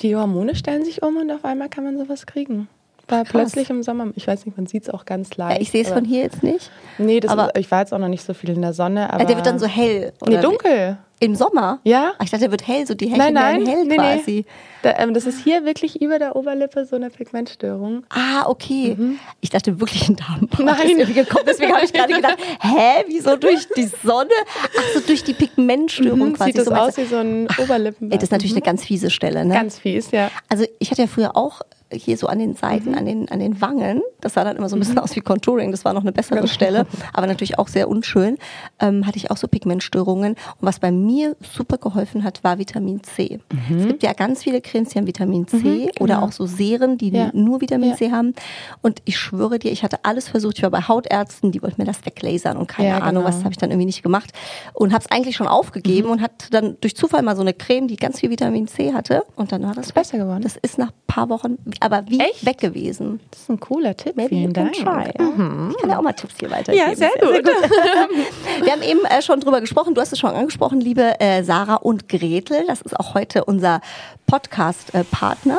[0.00, 2.68] Die Hormone stellen sich um und auf einmal kann man sowas kriegen.
[3.08, 3.30] War Krass.
[3.30, 5.56] plötzlich im Sommer, ich weiß nicht, man sieht es auch ganz leicht.
[5.56, 6.70] Ja, ich sehe es von hier jetzt nicht.
[6.98, 9.10] Nee, das aber- ist, ich war jetzt auch noch nicht so viel in der Sonne,
[9.10, 9.20] aber.
[9.20, 10.12] Ja, der wird dann so hell.
[10.26, 10.42] Nee, oder?
[10.42, 10.98] dunkel.
[11.20, 11.80] Im Sommer?
[11.84, 12.12] Ja.
[12.18, 14.32] Ach, ich dachte, der wird hell, so die Härchen Nein, nein, werden hell nee, quasi.
[14.32, 14.44] nee.
[14.82, 18.04] Da, ähm, das ist hier wirklich über der Oberlippe so eine Pigmentstörung.
[18.10, 18.96] Ah, okay.
[19.40, 20.64] Ich dachte wirklich ein Darmbad Mhm.
[20.66, 20.98] Nein.
[21.00, 21.44] ist gekommen.
[21.48, 24.30] Deswegen habe ich gerade gedacht, hä, wieso durch die Sonne?
[24.78, 26.50] Ach so, durch die Pigmentstörung Mhm, quasi.
[26.52, 28.22] Sieht das so aus wie so ein Oberlippenbart.
[28.22, 29.54] Das ist natürlich eine ganz fiese Stelle, ne?
[29.54, 30.30] Ganz fies, ja.
[30.48, 32.98] Also ich hatte ja früher auch hier so an den Seiten, Mhm.
[32.98, 35.70] an, den, an den Wangen, das sah dann immer so ein bisschen aus wie Contouring,
[35.70, 38.36] das war noch eine bessere Stelle, aber natürlich auch sehr unschön,
[38.78, 40.32] ähm, hatte ich auch so Pigmentstörungen.
[40.32, 43.40] Und was bei mir super geholfen hat, war Vitamin C.
[43.70, 43.78] Mhm.
[43.78, 47.08] Es gibt ja ganz viele Cremes, die haben Vitamin C oder auch so Serien, die
[47.10, 47.30] Ja.
[47.32, 47.96] nur Vitamin Ja.
[47.96, 48.34] C haben.
[48.82, 50.58] Und ich schwöre dir, ich hatte alles versucht.
[50.58, 53.34] Ich war bei Hautärzten, die wollten mir das weglasern und keine Ja, Ahnung, genau.
[53.36, 54.32] was habe ich dann irgendwie nicht gemacht.
[54.74, 57.88] Und habe es eigentlich schon aufgegeben und hatte dann durch Zufall mal so eine Creme,
[57.88, 59.22] die ganz viel Vitamin C hatte.
[59.36, 60.42] Und dann war das Ist besser geworden?
[60.42, 62.44] das ist nach ein paar Wochen, aber wie Echt?
[62.44, 63.20] weg gewesen.
[63.30, 64.16] Das ist ein cooler Tipp.
[64.16, 64.72] Maybe Vielen Dank.
[64.74, 65.08] try.
[65.08, 66.88] Ich kann ja auch mal Tipps hier weitergeben.
[66.88, 67.44] Ja, sehr gut.
[68.62, 69.94] Wir haben eben äh, schon drüber gesprochen.
[69.94, 72.64] Du hast es schon angesprochen, liebe äh, Sarah und Gretel.
[72.66, 73.80] Das ist auch heute unser
[74.26, 75.58] Podcast-Partner.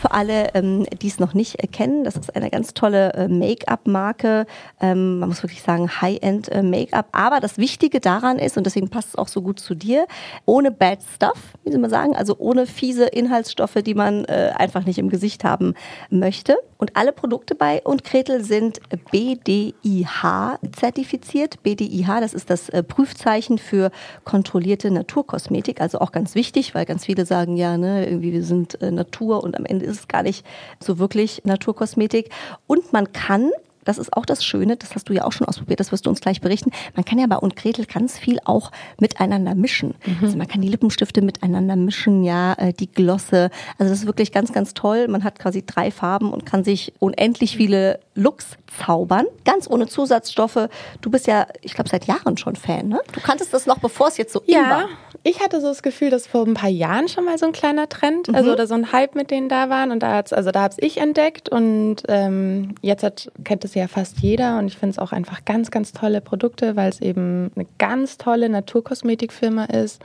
[0.00, 3.26] Für alle, ähm, die es noch nicht äh, kennen, das ist eine ganz tolle äh,
[3.26, 4.46] Make-up-Marke.
[4.80, 7.08] Ähm, man muss wirklich sagen, High-End äh, Make-up.
[7.10, 10.06] Aber das Wichtige daran ist, und deswegen passt es auch so gut zu dir,
[10.44, 14.84] ohne Bad Stuff, wie soll man sagen, also ohne fiese Inhaltsstoffe, die man äh, einfach
[14.84, 15.74] nicht im Gesicht haben
[16.10, 16.56] möchte.
[16.76, 18.78] Und alle Produkte bei und Gretel sind
[19.10, 21.60] BDIH zertifiziert.
[21.64, 23.90] BDIH, das ist das äh, Prüfzeichen für
[24.22, 25.80] kontrollierte Naturkosmetik.
[25.80, 29.58] Also auch ganz wichtig, weil ganz viele sagen, ja, ne, irgendwie wir sind Natur und
[29.58, 30.44] am Ende ist es gar nicht
[30.80, 32.30] so wirklich Naturkosmetik.
[32.66, 33.50] Und man kann
[33.88, 36.10] das ist auch das Schöne, das hast du ja auch schon ausprobiert, das wirst du
[36.10, 36.70] uns gleich berichten.
[36.94, 38.70] Man kann ja bei und Gretel ganz viel auch
[39.00, 39.94] miteinander mischen.
[40.22, 43.50] Also man kann die Lippenstifte miteinander mischen, ja, äh, die Glosse.
[43.78, 45.08] Also das ist wirklich ganz, ganz toll.
[45.08, 48.46] Man hat quasi drei Farben und kann sich unendlich viele Looks
[48.84, 50.68] zaubern, ganz ohne Zusatzstoffe.
[51.00, 53.00] Du bist ja, ich glaube, seit Jahren schon Fan, ne?
[53.12, 54.84] Du kanntest das noch, bevor es jetzt so in Ja, war.
[55.22, 57.88] ich hatte so das Gefühl, dass vor ein paar Jahren schon mal so ein kleiner
[57.88, 58.34] Trend, Mhm.
[58.34, 60.76] also oder so ein Hype mit denen da waren und da hat's, also da hab's
[60.80, 64.98] ich entdeckt und ähm, jetzt hat, kennt es ja fast jeder und ich finde es
[64.98, 70.02] auch einfach ganz, ganz tolle Produkte, weil es eben eine ganz tolle Naturkosmetikfirma ist.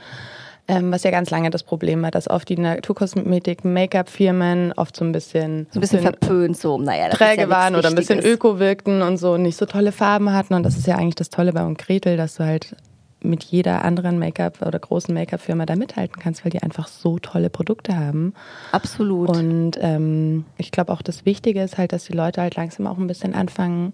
[0.66, 5.04] Ähm, was ja ganz lange das Problem war, dass oft die Naturkosmetik, Make-up-Firmen oft so
[5.04, 8.58] ein bisschen, So ein bisschen verpönt, so, naja, träge ja waren oder ein bisschen öko
[8.58, 10.54] wirkten und so nicht so tolle Farben hatten.
[10.54, 12.76] Und das ist ja eigentlich das Tolle bei und Gretel, dass du halt
[13.24, 17.50] mit jeder anderen Make-up oder großen Make-up-Firma da mithalten kannst, weil die einfach so tolle
[17.50, 18.34] Produkte haben.
[18.72, 19.30] Absolut.
[19.30, 22.98] Und ähm, ich glaube auch das Wichtige ist halt, dass die Leute halt langsam auch
[22.98, 23.92] ein bisschen anfangen,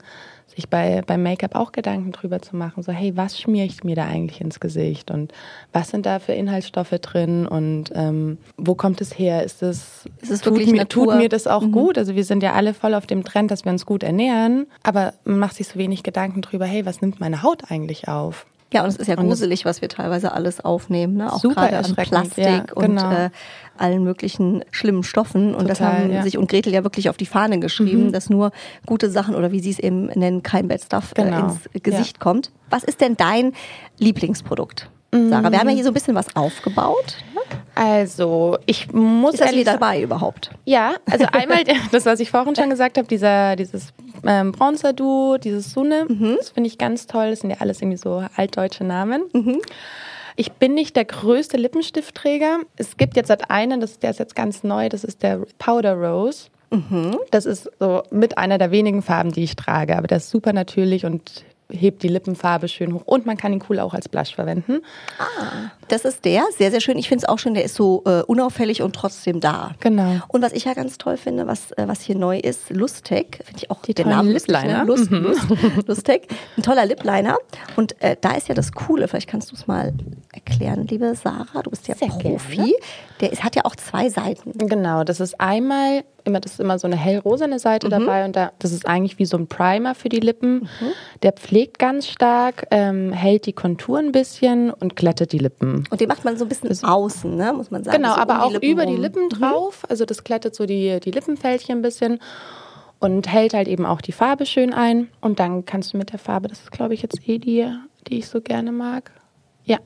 [0.55, 3.95] sich bei, beim Make-up auch Gedanken drüber zu machen, so hey, was schmiere ich mir
[3.95, 5.33] da eigentlich ins Gesicht und
[5.73, 9.45] was sind da für Inhaltsstoffe drin und ähm, wo kommt es her?
[9.45, 11.07] Ist es, Ist es tut, wirklich mir, Natur?
[11.07, 11.99] tut mir das auch gut?
[11.99, 15.15] Also wir sind ja alle voll auf dem Trend, dass wir uns gut ernähren, aber
[15.25, 18.47] man macht sich so wenig Gedanken drüber, hey, was nimmt meine Haut eigentlich auf?
[18.73, 21.33] Ja, und es ist ja Und das- gruselig, was wir teilweise alles aufnehmen, ne?
[21.33, 23.11] auch gerade an Plastik ja, und genau.
[23.11, 23.31] äh,
[23.77, 25.55] allen möglichen schlimmen Stoffen.
[25.55, 26.21] Und das Total, haben ja.
[26.21, 26.25] Mhm.
[26.25, 28.53] sich und Gretel ja wirklich auf die Fahne geschrieben, dass nur
[28.87, 32.21] gute Sachen oder wie sie es eben nennen, kein Bad Stuff äh, Genau, ins Gesicht
[32.21, 32.53] kommt.
[32.69, 33.53] Was ist denn dein
[33.99, 34.89] Lieblingsprodukt?
[35.13, 37.17] Sarah, wir haben ja hier so ein bisschen was aufgebaut.
[37.35, 37.41] Ne?
[37.75, 40.53] Also, ich muss Ist das ehrlich dabei überhaupt?
[40.65, 43.93] Ja, also einmal das, was ich vorhin schon gesagt habe, dieser, dieses
[44.27, 46.07] ähm, Bronzer-Duo, dieses Sunne,
[46.37, 47.31] das finde ich ganz toll.
[47.31, 49.23] Das sind ja alles irgendwie so altdeutsche Namen.
[50.37, 52.61] Ich bin nicht der größte Lippenstiftträger.
[52.77, 55.95] Es gibt jetzt seit einen, das, der ist jetzt ganz neu, das ist der Powder
[55.95, 56.49] Rose.
[57.31, 59.97] Das ist so mit einer der wenigen Farben, die ich trage.
[59.99, 63.03] Aber der ist super natürlich und hebt die Lippenfarbe schön hoch.
[63.05, 64.81] Und man kann ihn cool auch als Blush verwenden.
[65.89, 66.99] Das ist der, sehr, sehr schön.
[66.99, 69.73] Ich finde es auch schön, der ist so äh, unauffällig und trotzdem da.
[69.81, 70.17] Genau.
[70.29, 73.59] Und was ich ja ganz toll finde, was, äh, was hier neu ist, Lustec, finde
[73.63, 74.79] ich auch Die tollen Namen lustig, Lip-Liner.
[74.79, 74.85] Ne?
[74.85, 75.47] Lust, Lust,
[75.87, 77.39] Lustec, ein toller Lip-Liner.
[77.77, 79.93] Und äh, da ist ja das Coole, vielleicht kannst du es mal
[80.33, 82.75] erklären, liebe Sarah, du bist ja Sehr Profi.
[83.21, 84.53] Der ist, hat ja auch zwei Seiten.
[84.69, 87.91] Genau, das ist einmal, immer, das ist immer so eine hellrosane Seite Mhm.
[87.91, 90.69] dabei und da, das ist eigentlich wie so ein Primer für die Lippen.
[91.23, 95.85] Der pflegt ganz stark, ähm, hält die Kontur ein bisschen und glättet die Lippen.
[95.91, 97.53] Und den macht man so ein bisschen außen, ne?
[97.53, 97.97] muss man sagen.
[97.97, 98.95] Genau, so um aber auch Lippen über rum.
[98.97, 99.85] die Lippen drauf.
[99.89, 102.19] Also das glättet so die, die Lippenfältchen ein bisschen
[102.99, 105.09] und hält halt eben auch die Farbe schön ein.
[105.21, 107.67] Und dann kannst du mit der Farbe, das ist glaube ich jetzt eh die,
[108.09, 109.11] die ich so gerne mag.
[109.65, 109.79] Ja.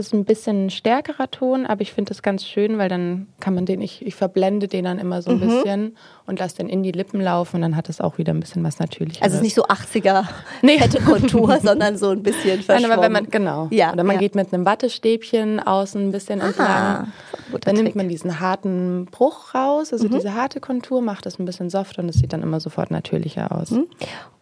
[0.00, 3.26] Das ist ein bisschen ein stärkerer Ton, aber ich finde das ganz schön, weil dann
[3.38, 5.40] kann man den, ich, ich verblende den dann immer so ein Mhm.
[5.40, 8.40] bisschen und lasse den in die Lippen laufen und dann hat es auch wieder ein
[8.40, 9.20] bisschen was Natürliches.
[9.20, 10.24] Also es ist nicht so 80er
[10.62, 10.78] Nee.
[10.78, 12.92] fette Kontur, sondern so ein bisschen Nein, verschwommen.
[12.92, 13.68] aber wenn man, genau.
[13.70, 14.20] Ja, Oder man ja.
[14.20, 17.12] geht mit einem Wattestäbchen außen ein bisschen entlang.
[17.50, 17.94] Guter Dann nimmt Trick.
[17.96, 18.00] Mhm.
[18.00, 22.08] man diesen harten Bruch raus, also diese harte Kontur, macht das ein bisschen soft und
[22.08, 23.70] es sieht dann immer sofort natürlicher aus.
[23.70, 23.86] Mhm.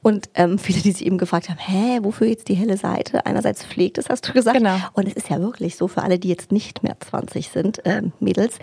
[0.03, 3.27] Und ähm, viele, die sich eben gefragt haben, hä, wofür jetzt die helle Seite?
[3.27, 4.57] Einerseits pflegt es, hast du gesagt.
[4.57, 4.77] Genau.
[4.93, 8.13] Und es ist ja wirklich so für alle, die jetzt nicht mehr 20 sind, ähm,
[8.21, 8.59] Mädels.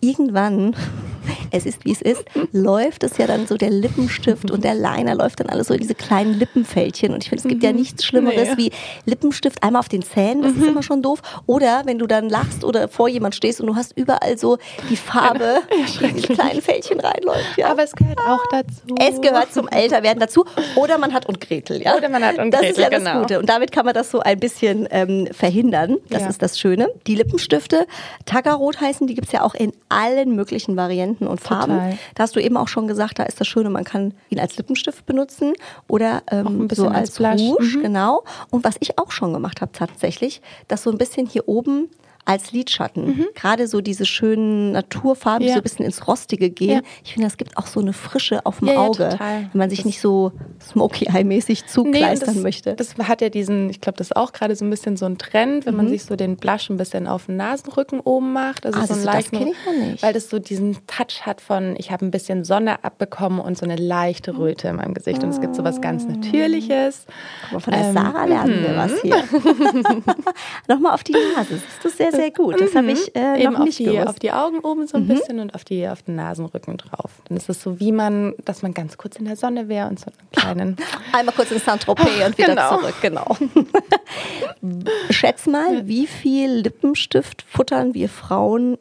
[0.00, 0.76] Irgendwann,
[1.50, 5.14] es ist wie es ist, läuft es ja dann so der Lippenstift und der Liner
[5.14, 7.12] läuft dann alles so in diese kleinen Lippenfältchen.
[7.12, 8.56] Und ich finde, es gibt ja nichts Schlimmeres Nee.
[8.56, 8.70] wie
[9.10, 11.20] Lippenstift einmal auf den Zähnen, das ist immer schon doof.
[11.46, 14.58] Oder wenn du dann lachst oder vor jemand stehst und du hast überall so
[14.88, 15.56] die Farbe,
[16.00, 17.56] die in diese kleinen Fältchen reinläuft.
[17.56, 17.68] Ja.
[17.70, 18.94] Aber es gehört auch dazu.
[19.00, 20.44] Es gehört zum Älterwerden dazu.
[20.76, 21.96] Oder man hat und Gretel, ja.
[21.96, 23.20] Oder man hat und das Gretel, ist ja das genau.
[23.20, 23.38] Gute.
[23.40, 25.96] Und damit kann man das so ein bisschen ähm, verhindern.
[26.08, 26.28] Das Ja.
[26.28, 26.88] ist das Schöne.
[27.06, 27.86] Die Lippenstifte,
[28.26, 31.72] Tagarot heißen, die gibt's ja auch in allen möglichen Varianten und Farben.
[31.74, 31.98] Total.
[32.14, 34.56] Da hast du eben auch schon gesagt, da ist das Schöne, man kann ihn als
[34.56, 35.52] Lippenstift benutzen
[35.88, 37.40] oder ähm, so als, als.
[37.40, 37.82] Rouge, Mhm.
[37.82, 38.24] genau.
[38.50, 41.88] Und was ich auch schon gemacht habe tatsächlich, das so ein bisschen hier oben
[42.28, 43.26] als Lidschatten.
[43.34, 45.48] Gerade so diese schönen Naturfarben, die Mhm.
[45.48, 45.54] Ja.
[45.54, 46.70] so ein bisschen ins Rostige gehen.
[46.70, 46.80] Ja.
[47.04, 49.78] Ich finde, das gibt auch so eine Frische auf dem Ja, Auge, wenn man sich
[49.80, 52.74] Das- nicht so Smoky Eye-mäßig Nee, zugleistern das, möchte.
[52.74, 55.16] Das hat ja diesen, ich glaube, das ist auch gerade so ein bisschen so ein
[55.16, 55.76] Trend, wenn Mhm.
[55.78, 58.66] man sich so den Blush ein bisschen auf den Nasenrücken oben macht.
[58.66, 60.02] Also Ah, so einen du, das leichten, kenn ich noch nicht.
[60.02, 63.64] Weil das so diesen Touch hat von, ich habe ein bisschen Sonne abbekommen und so
[63.64, 65.22] eine leichte Röte in meinem Gesicht.
[65.24, 67.06] Und es gibt so was ganz Natürliches.
[67.44, 69.16] Guck mal, von der Ähm, Sarah lernen wir was hier.
[70.68, 71.54] Nochmal auf die Nase.
[71.54, 72.60] Siehst du sehr, sehr gut.
[72.60, 73.40] Das habe ich äh, Mhm.
[73.40, 74.00] Eben noch auf nicht die, gewusst.
[74.02, 74.08] Mhm.
[74.08, 77.12] auf die Augen oben so ein bisschen und auf, die, auf den Nasenrücken drauf.
[77.28, 79.98] Dann ist es so, wie man, dass man ganz kurz in der Sonne wäre und
[80.00, 80.76] so einen kleinen.
[81.12, 82.78] Einmal kurz in Saint-Tropez und wieder Genau.
[82.78, 83.36] zurück, genau.
[85.10, 88.78] Schätz mal, wie viel Lippenstift futtern wir Frauen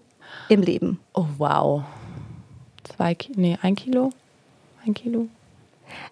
[0.50, 1.00] im Leben?
[1.13, 1.84] Oh, wow.
[2.84, 4.12] Zwei Kilo, nee, ein Kilo?
[4.86, 5.28] Ein Kilo?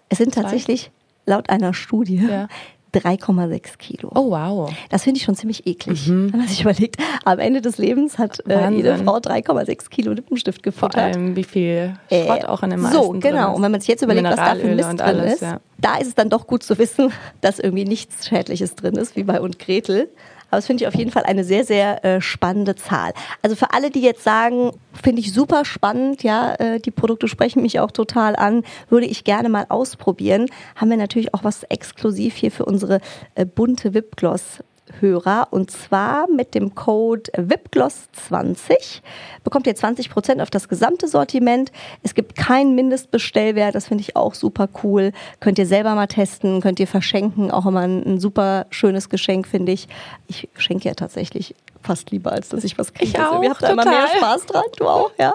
[0.08, 0.90] Es sind tatsächlich
[1.26, 2.48] laut einer Studie Ja.
[2.96, 4.10] 3,6 Kilo.
[4.14, 4.72] Oh, wow.
[4.90, 6.96] Das finde ich schon ziemlich eklig, wenn man sich überlegt.
[7.24, 8.76] Am Ende des Lebens hat äh, Mhm.
[8.76, 11.14] Jede Frau 3,6 Kilo Lippenstift Vor gefuttert.
[11.16, 13.54] allem, wie viel Äh, Schrott auch in meisten So, genau.
[13.54, 15.60] Und wenn man sich jetzt überlegt, was da für Mist drin alles, ist, ja.
[15.78, 19.24] da ist es dann doch gut zu wissen, dass irgendwie nichts Schädliches drin ist, wie
[19.24, 20.08] bei und Gretel.
[20.50, 23.12] Aber das finde ich auf jeden Fall eine sehr, sehr äh, spannende Zahl.
[23.42, 27.62] Also für alle, die jetzt sagen, finde ich super spannend, ja, äh, die Produkte sprechen
[27.62, 32.36] mich auch total an, würde ich gerne mal ausprobieren, haben wir natürlich auch was exklusiv
[32.36, 33.00] hier für unsere
[33.34, 34.60] äh, bunte Wipgloss
[35.00, 39.02] Hörer und zwar mit dem Code VIPGLOSS20
[39.44, 41.72] bekommt ihr 20% auf das gesamte Sortiment.
[42.02, 45.12] Es gibt keinen Mindestbestellwert, das finde ich auch super cool.
[45.40, 49.46] Könnt ihr selber mal testen, könnt ihr verschenken, auch immer ein, ein super schönes Geschenk,
[49.46, 49.88] finde ich.
[50.28, 53.10] Ich schenke ja tatsächlich fast lieber, als dass ich was kriege.
[53.10, 54.08] Ich Also, auch, Ihr habt da immer mehr.
[54.08, 55.34] Spaß dran, du auch, ja.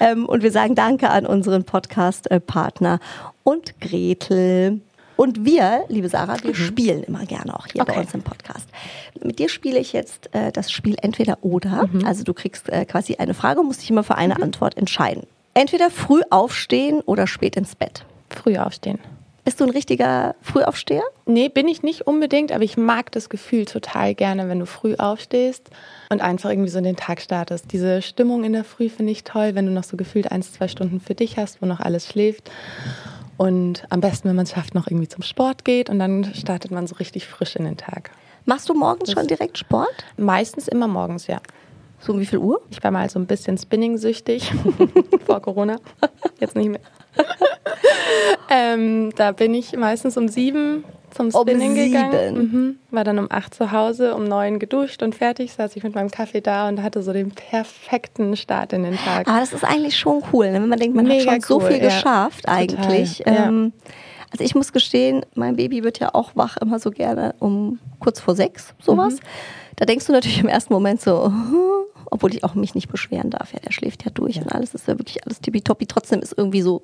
[0.00, 2.98] Ähm, und wir sagen Danke an unseren Podcast-Partner
[3.44, 4.80] und Gretel.
[5.16, 8.00] Und wir, liebe Sarah, wir spielen immer gerne auch hier bei Okay.
[8.00, 8.68] uns im Podcast.
[9.22, 11.88] Mit dir spiele ich jetzt äh, das Spiel entweder oder.
[12.04, 15.24] Also du kriegst äh, quasi eine Frage und musst dich immer für eine Antwort entscheiden.
[15.54, 18.04] Entweder früh aufstehen oder spät ins Bett.
[18.30, 18.98] Früh aufstehen.
[19.44, 21.02] Bist du ein richtiger Frühaufsteher?
[21.26, 24.94] Nee, bin ich nicht unbedingt, aber ich mag das Gefühl total gerne, wenn du früh
[24.94, 25.68] aufstehst
[26.10, 27.72] und einfach irgendwie so in den Tag startest.
[27.72, 30.68] Diese Stimmung in der Früh finde ich toll, wenn du noch so gefühlt ein, zwei
[30.68, 32.52] Stunden für dich hast, wo noch alles schläft.
[33.36, 36.70] Und am besten, wenn man es schafft, noch irgendwie zum Sport geht und dann startet
[36.70, 38.10] man so richtig frisch in den Tag.
[38.44, 40.04] Machst du morgens schon direkt Sport?
[40.16, 41.40] Meistens immer morgens, ja.
[42.00, 42.60] So um wie viel Uhr?
[42.70, 44.52] Ich war mal so ein bisschen spinning-süchtig
[45.26, 45.76] vor Corona.
[46.40, 46.80] Jetzt nicht mehr.
[48.50, 52.36] ähm, da bin ich meistens um sieben zum Um Spinning gegangen.
[52.36, 52.52] sieben?
[52.52, 52.76] Mhm.
[52.90, 55.52] War dann um acht zu Hause, um neun geduscht und fertig.
[55.52, 59.28] Saß ich mit meinem Kaffee da und hatte so den perfekten Start in den Tag.
[59.28, 60.60] Ah, das ist eigentlich schon cool, ne?
[60.62, 61.84] wenn man denkt, man hat Mega schon so cool, viel ja.
[61.84, 63.20] geschafft eigentlich.
[63.20, 63.48] ja.
[63.48, 63.72] Ähm,
[64.32, 68.18] also ich muss gestehen, mein Baby wird ja auch wach immer so gerne um kurz
[68.18, 69.14] vor sechs, sowas.
[69.14, 69.20] Mhm.
[69.76, 71.54] Da denkst du natürlich im ersten Moment so, hm,
[72.10, 73.52] obwohl ich auch mich nicht beschweren darf.
[73.52, 75.86] Ja, der schläft ja durch und alles ist ja wirklich alles tippitoppi.
[75.86, 76.82] Trotzdem ist irgendwie so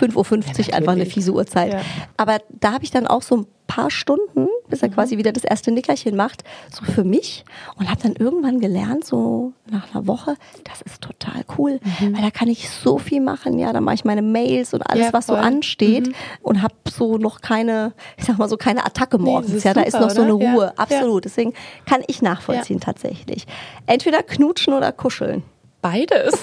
[0.00, 1.72] 5.50 Uhr einfach eine fiese Uhrzeit.
[1.74, 1.80] Ja.
[2.16, 4.88] Aber da habe ich dann auch so ein paar Stunden, bis Mhm.
[4.88, 7.44] er quasi wieder das erste Nickerchen macht, so für mich
[7.76, 11.17] und habe dann irgendwann gelernt, so nach einer Woche, das ist total
[11.58, 11.80] cool,
[12.12, 14.98] weil da kann ich so viel machen, ja, da mache ich meine Mails und alles,
[14.98, 15.04] Mhm.
[15.08, 16.10] Ja, was so ansteht
[16.42, 19.82] und habe so noch keine, ich sag mal so keine Attacke morgens, ist ja, da
[19.82, 20.72] ist super, noch so eine Ruhe, ja.
[20.76, 21.52] absolut, deswegen
[21.86, 23.46] kann ich nachvollziehen tatsächlich.
[23.86, 25.42] Entweder knutschen oder kuscheln.
[25.82, 26.34] Beides.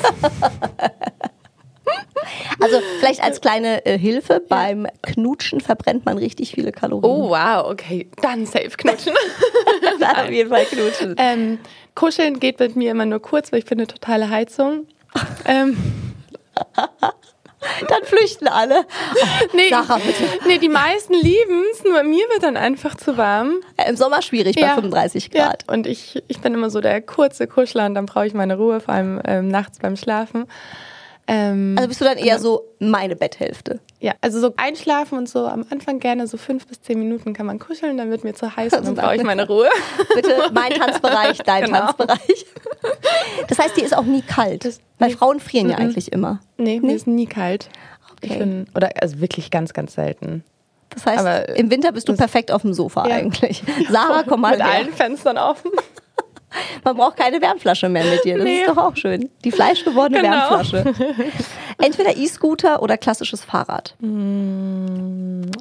[2.59, 7.11] Also vielleicht als kleine äh, Hilfe, beim Knutschen verbrennt man richtig viele Kalorien.
[7.11, 8.09] Oh, wow, okay.
[8.21, 9.13] Dann safe knutschen.
[9.99, 11.15] Dann auf jeden Fall knutschen.
[11.19, 11.59] ähm,
[11.93, 14.87] kuscheln geht mit mir immer nur kurz, weil ich bin eine totale Heizung.
[15.45, 15.77] ähm,
[17.89, 18.85] Dann flüchten alle.
[19.53, 20.23] nee, Sarah, bitte.
[20.47, 23.55] nee, die meisten lieben es, nur mir wird dann einfach zu warm.
[23.77, 24.75] Äh, Im Sommer schwierig bei Ja.
[24.75, 25.63] 35 Grad.
[25.67, 28.55] Ja, und ich, ich bin immer so der kurze Kuschler und dann brauche ich meine
[28.57, 30.45] Ruhe, vor allem ähm, nachts beim Schlafen.
[31.27, 33.79] Ähm, Also bist du dann eher so meine Betthälfte.
[33.99, 37.47] ja, also so einschlafen und so am Anfang gerne so fünf bis zehn Minuten kann
[37.47, 39.67] man kuscheln, dann wird mir zu heiß und Also dann brauche ich meine Ruhe.
[40.13, 41.79] Bitte mein Tanzbereich, dein Genau.
[41.79, 42.45] Tanzbereich.
[43.47, 44.65] Das heißt, dir ist auch nie kalt.
[44.65, 45.15] Das- Weil nee.
[45.15, 45.81] Frauen frieren ja Mhm.
[45.85, 46.39] eigentlich immer.
[46.57, 47.69] Nee, mir ist nie kalt.
[48.23, 48.37] Okay.
[48.39, 50.43] bin, oder also wirklich ganz, ganz selten.
[50.89, 53.15] Das heißt, Aber im Winter bist du perfekt auf dem Sofa Ja.
[53.15, 53.63] eigentlich.
[53.89, 54.71] Sarah, komm mal Mit her.
[54.73, 55.71] allen Fenstern offen.
[56.83, 58.35] Man braucht keine Wärmflasche mehr mit dir.
[58.37, 58.61] Das Nee.
[58.61, 59.29] ist doch auch schön.
[59.43, 60.33] Die fleischgewordene Genau.
[60.51, 60.93] Wärmflasche.
[61.77, 63.95] Entweder E-Scooter oder klassisches Fahrrad.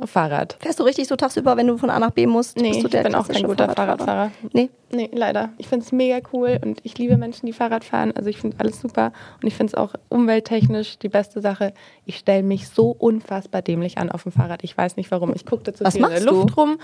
[0.06, 0.56] Fahrrad.
[0.60, 2.56] Fährst du richtig so tagsüber, wenn du von A nach B musst?
[2.56, 3.96] Nee, ich bin auch kein guter Fahrradfahrer?
[3.98, 4.30] Fahrradfahrer.
[4.52, 4.70] Nee.
[4.90, 5.50] Nee, leider.
[5.58, 8.12] Ich finde es mega cool und ich liebe Menschen, die Fahrrad fahren.
[8.14, 11.74] Also ich finde alles super und ich finde es auch umwelttechnisch die beste Sache.
[12.06, 14.62] Ich stelle mich so unfassbar dämlich an auf dem Fahrrad.
[14.62, 15.32] Ich weiß nicht warum.
[15.34, 16.34] Ich gucke da zu Was viel in der machst du?
[16.34, 16.78] Luft rum.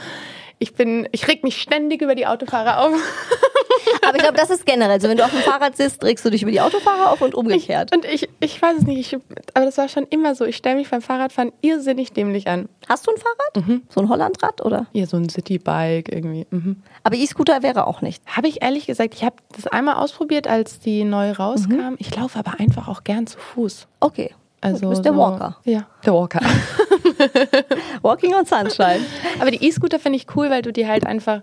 [0.58, 2.92] Ich bin, ich reg mich ständig über die Autofahrer auf.
[4.06, 5.08] Aber ich glaube, das ist generell so.
[5.08, 7.94] Wenn du auf dem Fahrrad sitzt, regst du dich über die Autofahrer auf und umgekehrt.
[7.94, 9.19] Und ich, ich weiß es nicht, ich,
[9.54, 10.44] aber das war schon immer so.
[10.44, 12.68] Ich stelle mich beim Fahrradfahren irrsinnig dämlich an.
[12.88, 13.68] Hast du ein Fahrrad?
[13.68, 13.82] Mhm.
[13.88, 14.86] So ein Hollandrad oder?
[14.92, 16.46] Ja, so ein Citybike irgendwie.
[16.50, 16.82] Mhm.
[17.04, 18.22] Aber E-Scooter wäre auch nicht.
[18.26, 21.94] Habe ich ehrlich gesagt, ich habe das einmal ausprobiert, als die neu rauskam.
[21.98, 23.86] Ich laufe aber einfach auch gern zu Fuß.
[24.00, 24.34] Okay.
[24.62, 25.56] Also du bist der so- Walker.
[25.64, 26.40] Ja, der Walker.
[28.02, 29.00] Walking on Sunshine.
[29.40, 31.40] aber die E-Scooter finde ich cool, weil du die halt einfach,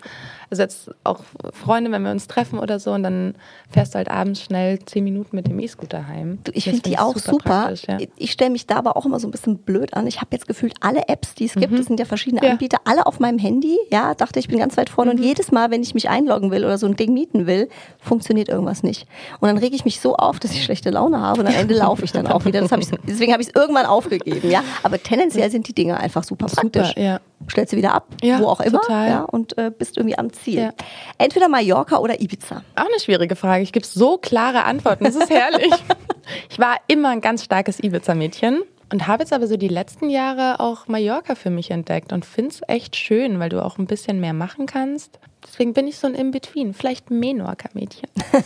[0.50, 1.22] also jetzt auch
[1.54, 3.36] Freunde, wenn wir uns treffen oder so, und dann
[3.70, 6.40] fährst du halt abends schnell zehn Minuten mit dem E-Scooter heim.
[6.54, 7.64] Ich finde die auch super.
[7.64, 7.98] praktisch, ja.
[8.16, 10.08] Ich stelle mich da aber auch immer so ein bisschen blöd an.
[10.08, 12.44] Ich habe jetzt gefühlt alle Apps, die es gibt, das sind ja verschiedene Mhm.
[12.46, 12.50] Ja.
[12.50, 12.54] Mhm.
[12.58, 13.78] Anbieter, alle auf meinem Handy.
[13.92, 16.64] Ja, dachte ich bin ganz weit vorne und jedes Mal, wenn ich mich einloggen will
[16.66, 19.08] oder so ein Ding mieten will, funktioniert irgendwas nicht.
[19.40, 21.76] Und dann rege ich mich so auf, dass ich schlechte Laune habe und am Ende
[21.76, 22.62] laufe ich dann auch wieder.
[22.68, 24.50] Hab ich, deswegen habe ich es irgendwann aufgegeben.
[24.50, 26.88] Ja, aber tendenziell sind die Dinge einfach super praktisch.
[26.90, 27.20] Super, ja.
[27.50, 29.10] Stellst du wieder ab, Ja, wo auch immer, total.
[29.10, 30.60] ja, und äh, bist irgendwie am Ziel.
[30.60, 30.74] Ja.
[31.18, 32.64] Entweder Mallorca oder Ibiza.
[32.76, 33.64] Auch eine schwierige Frage.
[33.64, 35.04] Ich gebe so klare Antworten.
[35.06, 35.72] Das ist herrlich.
[36.50, 40.60] ich war immer ein ganz starkes Ibiza-Mädchen und habe jetzt aber so die letzten Jahre
[40.60, 44.20] auch Mallorca für mich entdeckt und finde es echt schön, weil du auch ein bisschen
[44.20, 45.20] mehr machen kannst.
[45.58, 46.76] Deswegen bin ich so ein In-Between.
[46.76, 48.10] Vielleicht Menorca-Mädchen.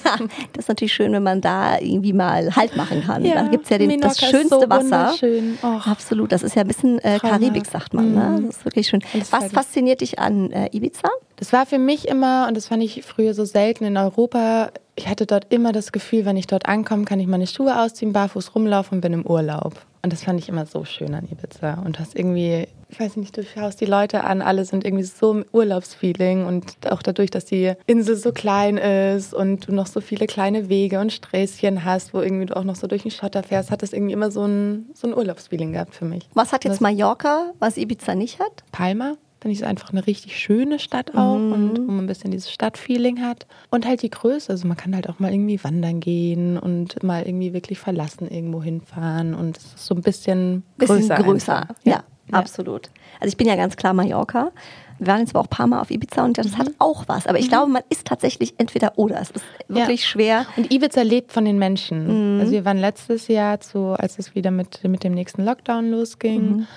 [0.53, 3.25] Das ist natürlich schön, wenn man da irgendwie mal Halt machen kann.
[3.25, 5.13] Ja, da gibt's ja den, Menorca das schönste so Wasser.
[5.61, 5.87] Och.
[5.87, 7.19] Absolut, das ist ja ein bisschen äh.
[7.19, 8.13] Karibik, sagt man.
[8.13, 8.43] Ne?
[8.45, 9.03] Das ist wirklich schön.
[9.13, 11.09] Das Was fasziniert dich an äh, Ibiza?
[11.35, 15.09] Das war für mich immer, und das fand ich früher so selten in Europa, ich
[15.09, 18.55] hatte dort immer das Gefühl, wenn ich dort ankomme, kann ich meine Schuhe ausziehen, barfuß
[18.55, 19.73] rumlaufen und bin im Urlaub.
[20.01, 21.81] Und das fand ich immer so schön an Ibiza.
[21.85, 25.03] Und du hast irgendwie ich weiß nicht, du schaust die Leute an, alle sind irgendwie
[25.03, 29.87] so im Urlaubsfeeling und auch dadurch, dass die Insel so klein ist und du noch
[29.87, 33.11] so viele kleine Wege und Sträßchen hast, wo irgendwie du auch noch so durch den
[33.11, 36.27] Schotter fährst, hat das irgendwie immer so ein, so ein Urlaubsfeeling gehabt für mich.
[36.33, 38.63] Was hat jetzt Mallorca, was Ibiza nicht hat?
[38.71, 39.15] Palma.
[39.39, 41.51] Finde ich einfach eine richtig schöne Stadt auch mhm.
[41.51, 43.47] und wo man ein bisschen dieses Stadtfeeling hat.
[43.71, 44.51] Und halt die Größe.
[44.51, 48.61] Also man kann halt auch mal irgendwie wandern gehen und mal irgendwie wirklich verlassen irgendwo
[48.61, 49.33] hinfahren.
[49.33, 51.15] Und es ist so ein bisschen, bisschen größer.
[51.23, 51.67] größer.
[51.85, 52.89] Ja, ja, absolut.
[53.19, 54.51] Also ich bin ja ganz klar Mallorca.
[54.99, 56.57] Wir waren jetzt aber auch ein paar Mal auf Ibiza und das mhm.
[56.57, 57.25] hat auch was.
[57.25, 57.49] Aber ich mhm.
[57.49, 59.19] glaube, man ist tatsächlich entweder oder.
[59.19, 60.07] Es ist wirklich ja.
[60.07, 60.45] schwer.
[60.57, 62.35] Und Ibiza lebt von den Menschen.
[62.35, 62.41] Mhm.
[62.41, 66.57] Also wir waren letztes Jahr, zu, als es wieder mit, mit dem nächsten Lockdown losging
[66.57, 66.67] mhm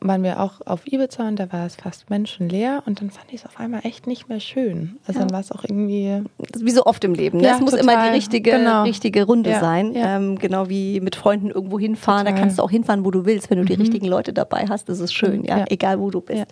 [0.00, 3.40] waren wir auch auf Ibiza und da war es fast menschenleer und dann fand ich
[3.40, 4.98] es auf einmal echt nicht mehr schön.
[5.06, 5.26] Also ja.
[5.26, 6.22] dann war es auch irgendwie.
[6.58, 7.38] Wie so oft im Leben.
[7.38, 7.48] Ne?
[7.48, 7.84] Ja, es muss total.
[7.84, 8.82] immer die richtige, genau.
[8.84, 9.60] richtige Runde ja.
[9.60, 9.92] sein.
[9.94, 12.24] Ähm, genau wie mit Freunden irgendwo hinfahren.
[12.24, 12.34] Total.
[12.34, 13.50] Da kannst du auch hinfahren, wo du willst.
[13.50, 13.68] Wenn du mhm.
[13.68, 15.64] die richtigen Leute dabei hast, das ist schön, ja.
[15.68, 16.46] Egal wo du bist.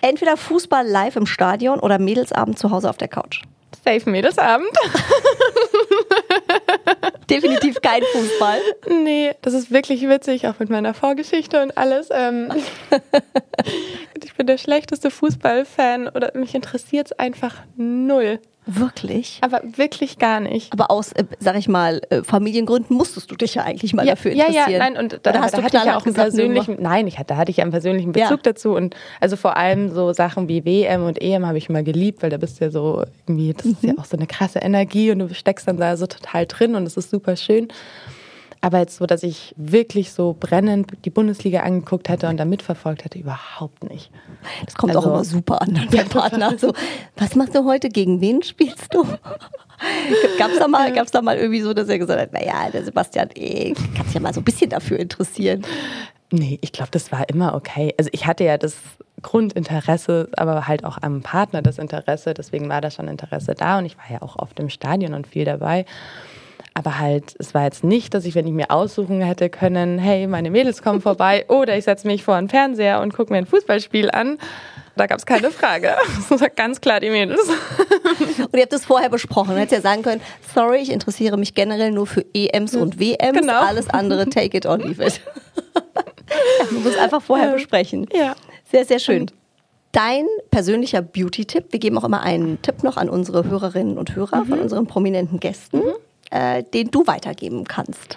[0.00, 3.42] Entweder Fußball live im Stadion oder Mädelsabend zu Hause auf der Couch.
[3.84, 4.68] Safe Mädelsabend.
[7.28, 8.60] Definitiv kein Fußball.
[9.02, 12.08] Nee, das ist wirklich witzig, auch mit meiner Vorgeschichte und alles.
[12.12, 12.52] Ähm,
[14.24, 18.40] ich bin der schlechteste Fußballfan oder mich interessiert es einfach null.
[18.68, 19.38] Wirklich?
[19.42, 20.72] Aber wirklich gar nicht.
[20.72, 24.14] Aber aus, äh, sag ich mal, äh, Familiengründen musstest du dich ja eigentlich mal ja,
[24.14, 24.64] dafür interessieren.
[24.66, 27.06] Ja, ja, nein, und da, da hast du hatte ich ja auch einen persönlichen, nein,
[27.06, 28.38] ich hatte, da hatte ich ja einen persönlichen Bezug ja.
[28.42, 32.24] dazu und also vor allem so Sachen wie WM und EM habe ich immer geliebt,
[32.24, 33.72] weil da bist du ja so irgendwie, das mhm.
[33.72, 33.98] ist ja mhm.
[34.00, 36.96] auch so eine krasse Energie und du steckst dann da so total drin und es
[36.96, 37.68] ist super schön.
[38.60, 43.04] Aber jetzt so, dass ich wirklich so brennend die Bundesliga angeguckt hätte und da mitverfolgt
[43.04, 44.10] hätte, überhaupt nicht.
[44.64, 46.48] Das kommt also, auch immer super an deinem ja, Partner.
[46.48, 46.72] Also,
[47.16, 47.88] was machst du heute?
[47.88, 49.04] Gegen wen spielst du?
[50.38, 53.28] Gab es da, mal, da mal irgendwie so, dass er gesagt hat, naja, der Sebastian,
[53.34, 55.62] ey, kannst ja mal so ein bisschen dafür interessieren?
[56.32, 57.94] Nee, ich glaube, das war immer okay.
[57.98, 58.76] Also ich hatte ja das
[59.22, 62.34] Grundinteresse, aber halt auch am Partner das Interesse.
[62.34, 65.26] Deswegen war da schon Interesse da und ich war ja auch oft im Stadion und
[65.26, 65.86] viel dabei.
[66.76, 70.26] Aber halt, es war jetzt nicht, dass ich, wenn ich mir aussuchen hätte können, hey,
[70.26, 73.46] meine Mädels kommen vorbei oder ich setze mich vor den Fernseher und gucke mir ein
[73.46, 74.36] Fußballspiel an.
[74.94, 75.94] Da gab es keine Frage.
[76.28, 77.40] Das war ganz klar die Mädels.
[78.38, 79.54] Und ihr habt das vorher besprochen.
[79.54, 80.20] Du hättest ja sagen können,
[80.54, 83.40] sorry, ich interessiere mich generell nur für EMs und WMs.
[83.40, 83.60] Genau.
[83.60, 85.20] Alles andere, take it or leave it.
[85.74, 88.06] ja, man muss einfach vorher besprechen.
[88.14, 88.34] Ja.
[88.70, 89.30] Sehr, sehr schön.
[89.92, 91.66] Dein persönlicher Beauty-Tipp.
[91.70, 94.48] Wir geben auch immer einen Tipp noch an unsere Hörerinnen und Hörer mhm.
[94.48, 95.78] von unseren prominenten Gästen.
[95.78, 95.92] Mhm
[96.30, 98.16] äh, den du weitergeben kannst?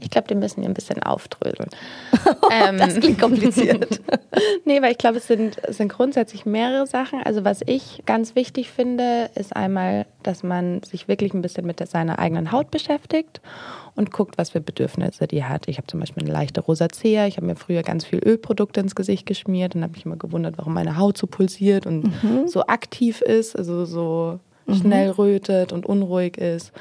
[0.00, 1.70] Ich glaube, den müssen wir ein bisschen aufdröseln.
[2.50, 4.00] ähm, das klingt kompliziert.
[4.64, 7.22] nee, weil ich glaube, es sind, es sind grundsätzlich mehrere Sachen.
[7.22, 11.86] Also was ich ganz wichtig finde, ist einmal, dass man sich wirklich ein bisschen mit
[11.88, 13.40] seiner eigenen Haut beschäftigt
[13.96, 15.66] und guckt, was für Bedürfnisse die hat.
[15.66, 17.26] Ich habe zum Beispiel eine leichte Rosacea.
[17.26, 20.58] Ich habe mir früher ganz viel Ölprodukte ins Gesicht geschmiert und habe mich immer gewundert,
[20.58, 22.46] warum meine Haut so pulsiert und mhm.
[22.46, 24.38] so aktiv ist, also so
[24.68, 24.74] mhm.
[24.74, 26.72] schnell rötet und unruhig ist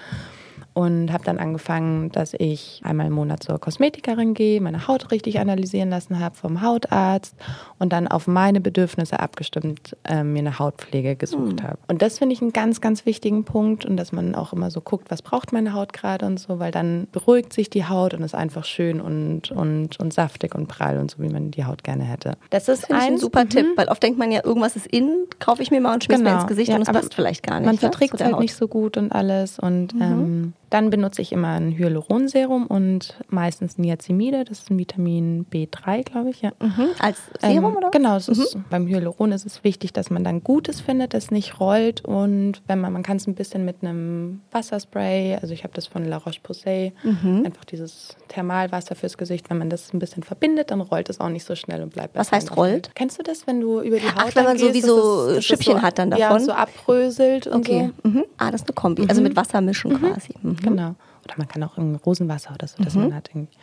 [0.77, 5.39] und habe dann angefangen, dass ich einmal im Monat zur Kosmetikerin gehe, meine Haut richtig
[5.39, 7.35] analysieren lassen habe vom Hautarzt
[7.79, 11.63] und dann auf meine Bedürfnisse abgestimmt äh, mir eine Hautpflege gesucht mhm.
[11.63, 11.79] habe.
[11.87, 14.79] Und das finde ich einen ganz, ganz wichtigen Punkt und dass man auch immer so
[14.79, 18.21] guckt, was braucht meine Haut gerade und so, weil dann beruhigt sich die Haut und
[18.21, 21.83] ist einfach schön und, und, und saftig und prall und so, wie man die Haut
[21.83, 22.33] gerne hätte.
[22.51, 23.49] Das ist ein, ein super mhm.
[23.49, 26.19] Tipp, weil oft denkt man ja, irgendwas ist innen, kaufe ich mir mal und schmiss
[26.19, 26.33] genau.
[26.33, 27.65] mir ins Gesicht ja, und es passt vielleicht gar nicht.
[27.65, 30.01] Man verträgt es halt nicht so gut und alles und mhm.
[30.03, 36.03] ähm, dann benutze ich immer ein Hyaluronserum und meistens Niacimide, das ist ein Vitamin B3,
[36.03, 36.51] glaube ich, ja.
[36.59, 36.89] Mhm.
[36.99, 37.91] Als Serum ähm, oder?
[37.91, 38.65] Genau, mhm.
[38.69, 42.79] beim Hyaluron ist es wichtig, dass man dann Gutes findet, das nicht rollt und wenn
[42.79, 46.17] man, man kann es ein bisschen mit einem Wasserspray, also ich habe das von La
[46.17, 47.43] Roche-Posay, mhm.
[47.45, 51.29] einfach dieses Thermalwasser fürs Gesicht, wenn man das ein bisschen verbindet, dann rollt es auch
[51.29, 52.91] nicht so schnell und bleibt Was heißt rollt?
[52.95, 55.45] Kennst du das, wenn du über die Haut Ach, wenn man so wie so das
[55.45, 56.39] Schüppchen so, hat dann davon?
[56.39, 57.91] Ja, so abröselt und okay.
[58.03, 58.09] so.
[58.09, 58.25] Mhm.
[58.37, 59.27] Ah, das ist eine Kombi, also mhm.
[59.27, 59.99] mit Wasser mischen mhm.
[59.99, 60.33] quasi.
[60.61, 60.65] Mhm.
[60.65, 60.95] Genau.
[61.25, 63.03] Oder man kann auch ein Rosenwasser oder so, das mhm.
[63.03, 63.57] man hat irgendwie.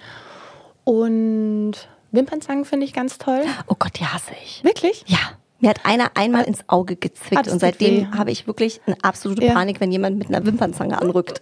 [0.84, 3.42] Und Wimpernzangen finde ich ganz toll.
[3.66, 4.62] Oh Gott, die hasse ich.
[4.64, 5.04] Wirklich?
[5.06, 5.18] Ja.
[5.60, 9.46] Mir hat einer einmal ins Auge gezwickt ah, und seitdem habe ich wirklich eine absolute
[9.46, 9.54] ja.
[9.54, 11.40] Panik, wenn jemand mit einer Wimpernzange anrückt.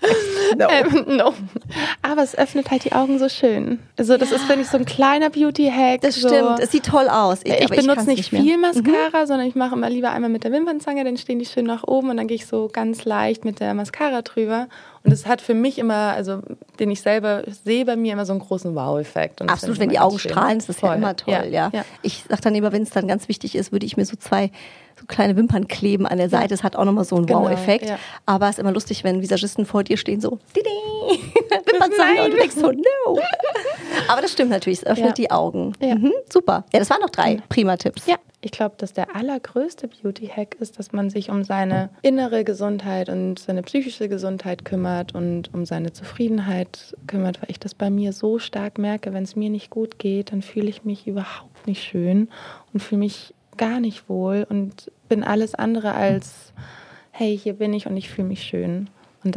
[0.56, 0.66] No.
[0.68, 1.32] Ähm, no.
[2.02, 3.78] Aber es öffnet halt die Augen so schön.
[3.96, 4.36] Also das ja.
[4.36, 6.00] ist, finde ich, so ein kleiner Beauty-Hack.
[6.00, 6.28] Das so.
[6.28, 7.40] stimmt, es sieht toll aus.
[7.44, 9.26] Ich, ich benutze nicht, nicht viel Mascara, mhm.
[9.26, 12.10] sondern ich mache immer lieber einmal mit der Wimpernzange, dann stehen die schön nach oben
[12.10, 14.66] und dann gehe ich so ganz leicht mit der Mascara drüber
[15.04, 16.40] Und es hat für mich immer, also
[16.78, 19.42] den ich selber sehe bei mir immer so einen großen Wow-Effekt.
[19.42, 20.90] Absolut, wenn die Augen strahlen, ist das Voll.
[20.90, 21.44] ja immer toll, ja.
[21.44, 21.70] ja.
[21.72, 21.84] ja.
[22.02, 24.50] Ich sage dann immer, wenn es dann ganz wichtig ist, würde ich mir so zwei
[25.00, 26.48] so kleine Wimpern kleben an der Seite.
[26.48, 27.86] Das hat auch nochmal so einen genau, Wow-Effekt.
[27.86, 27.98] Ja.
[28.26, 32.36] Aber es ist immer lustig, wenn Visagisten vor dir stehen, so Wimpern zeigen und du
[32.36, 33.18] denkst so, no.
[34.08, 35.14] Aber das stimmt natürlich, es öffnet ja.
[35.14, 35.72] die Augen.
[35.80, 35.94] Ja.
[35.94, 36.64] Mhm, super.
[36.72, 38.06] Ja, das waren noch drei prima Tipps.
[38.06, 38.16] Ja.
[38.42, 43.38] Ich glaube, dass der allergrößte Beauty-Hack ist, dass man sich um seine innere Gesundheit und
[43.38, 48.38] seine psychische Gesundheit kümmert und um seine Zufriedenheit kümmert, weil ich das bei mir so
[48.38, 52.30] stark merke, wenn es mir nicht gut geht, dann fühle ich mich überhaupt nicht schön
[52.72, 56.52] und fühle mich gar nicht wohl und bin alles andere als,
[57.10, 58.88] hey, hier bin ich und ich fühle mich schön.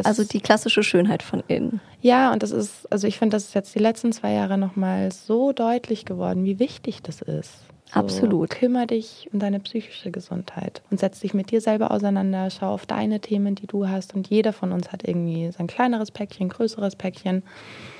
[0.03, 1.81] also die klassische Schönheit von innen.
[2.01, 5.11] Ja, und das ist, also ich finde, das ist jetzt die letzten zwei Jahre nochmal
[5.11, 7.51] so deutlich geworden, wie wichtig das ist.
[7.93, 8.49] So, Absolut.
[8.51, 12.85] Kümmere dich um deine psychische Gesundheit und setz dich mit dir selber auseinander, schau auf
[12.85, 14.15] deine Themen, die du hast.
[14.15, 17.43] Und jeder von uns hat irgendwie sein kleineres Päckchen, größeres Päckchen.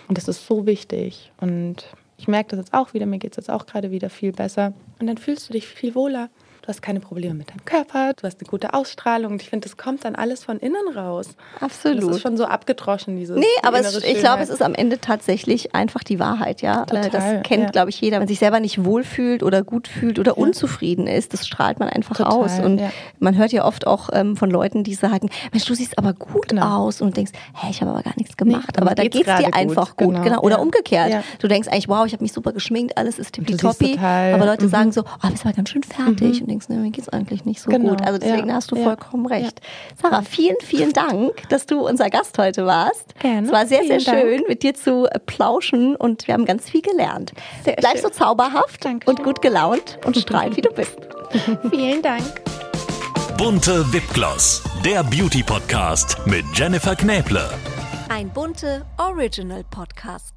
[0.07, 1.33] Und das ist so wichtig.
[1.41, 1.85] Und
[2.17, 4.73] ich merke das jetzt auch wieder, mir geht es jetzt auch gerade wieder viel besser.
[4.99, 6.29] Und dann fühlst du dich viel wohler
[6.63, 9.33] du hast keine Probleme mit deinem Körper, du hast eine gute Ausstrahlung.
[9.33, 11.35] Und ich finde, das kommt dann alles von innen raus.
[11.59, 12.03] Absolut.
[12.03, 13.37] Das ist schon so abgedroschen, dieses.
[13.37, 16.85] Nee, aber es, ich glaube, es ist am Ende tatsächlich einfach die Wahrheit, ja.
[16.85, 17.69] Total, das kennt, ja.
[17.69, 18.15] glaube ich, jeder.
[18.15, 20.37] Wenn man sich selber nicht wohlfühlt oder gut fühlt oder ja.
[20.37, 22.59] unzufrieden ist, das strahlt man einfach Total, aus.
[22.59, 22.91] Und ja.
[23.19, 26.49] man hört ja oft auch ähm, von Leuten, die sagen, Mensch, du siehst aber gut
[26.49, 26.85] genau.
[26.85, 27.01] aus.
[27.01, 28.69] Und du denkst, hä, ich habe aber gar nichts gemacht.
[28.73, 29.53] Nee, aber da geht es dir gut.
[29.53, 30.13] einfach gut.
[30.13, 30.21] Genau.
[30.21, 30.41] genau.
[30.41, 31.23] Oder umgekehrt.
[31.39, 33.97] Du denkst eigentlich, wow, ich habe mich super geschminkt, alles ist tippitoppi.
[33.99, 34.69] Aber Leute mhm.
[34.69, 36.41] sagen so, oh, bist aber ganz schön fertig.
[36.41, 36.52] Mhm.
[36.53, 37.89] Denkst, ne, mir geht's eigentlich nicht so genau.
[37.89, 38.03] gut.
[38.03, 38.53] Also deswegen ja.
[38.53, 39.59] hast du vollkommen recht.
[39.59, 39.95] Ja.
[39.99, 43.17] Sarah, vielen, vielen Dank, dass du unser Gast heute warst.
[43.17, 43.47] Gerne.
[43.47, 44.49] Es war sehr, sehr schön, Dank.
[44.49, 47.33] mit dir zu plauschen und wir haben ganz viel gelernt.
[47.65, 48.03] Sehr Bleib schön.
[48.03, 49.09] so zauberhaft Danke.
[49.09, 50.95] und gut gelaunt und strahlend, wie du bist.
[51.71, 52.23] vielen Dank.
[53.39, 57.49] Bunte Wipgloss, der Beauty Podcast mit Jennifer Knäble.
[58.09, 60.32] Ein bunte Original Podcast.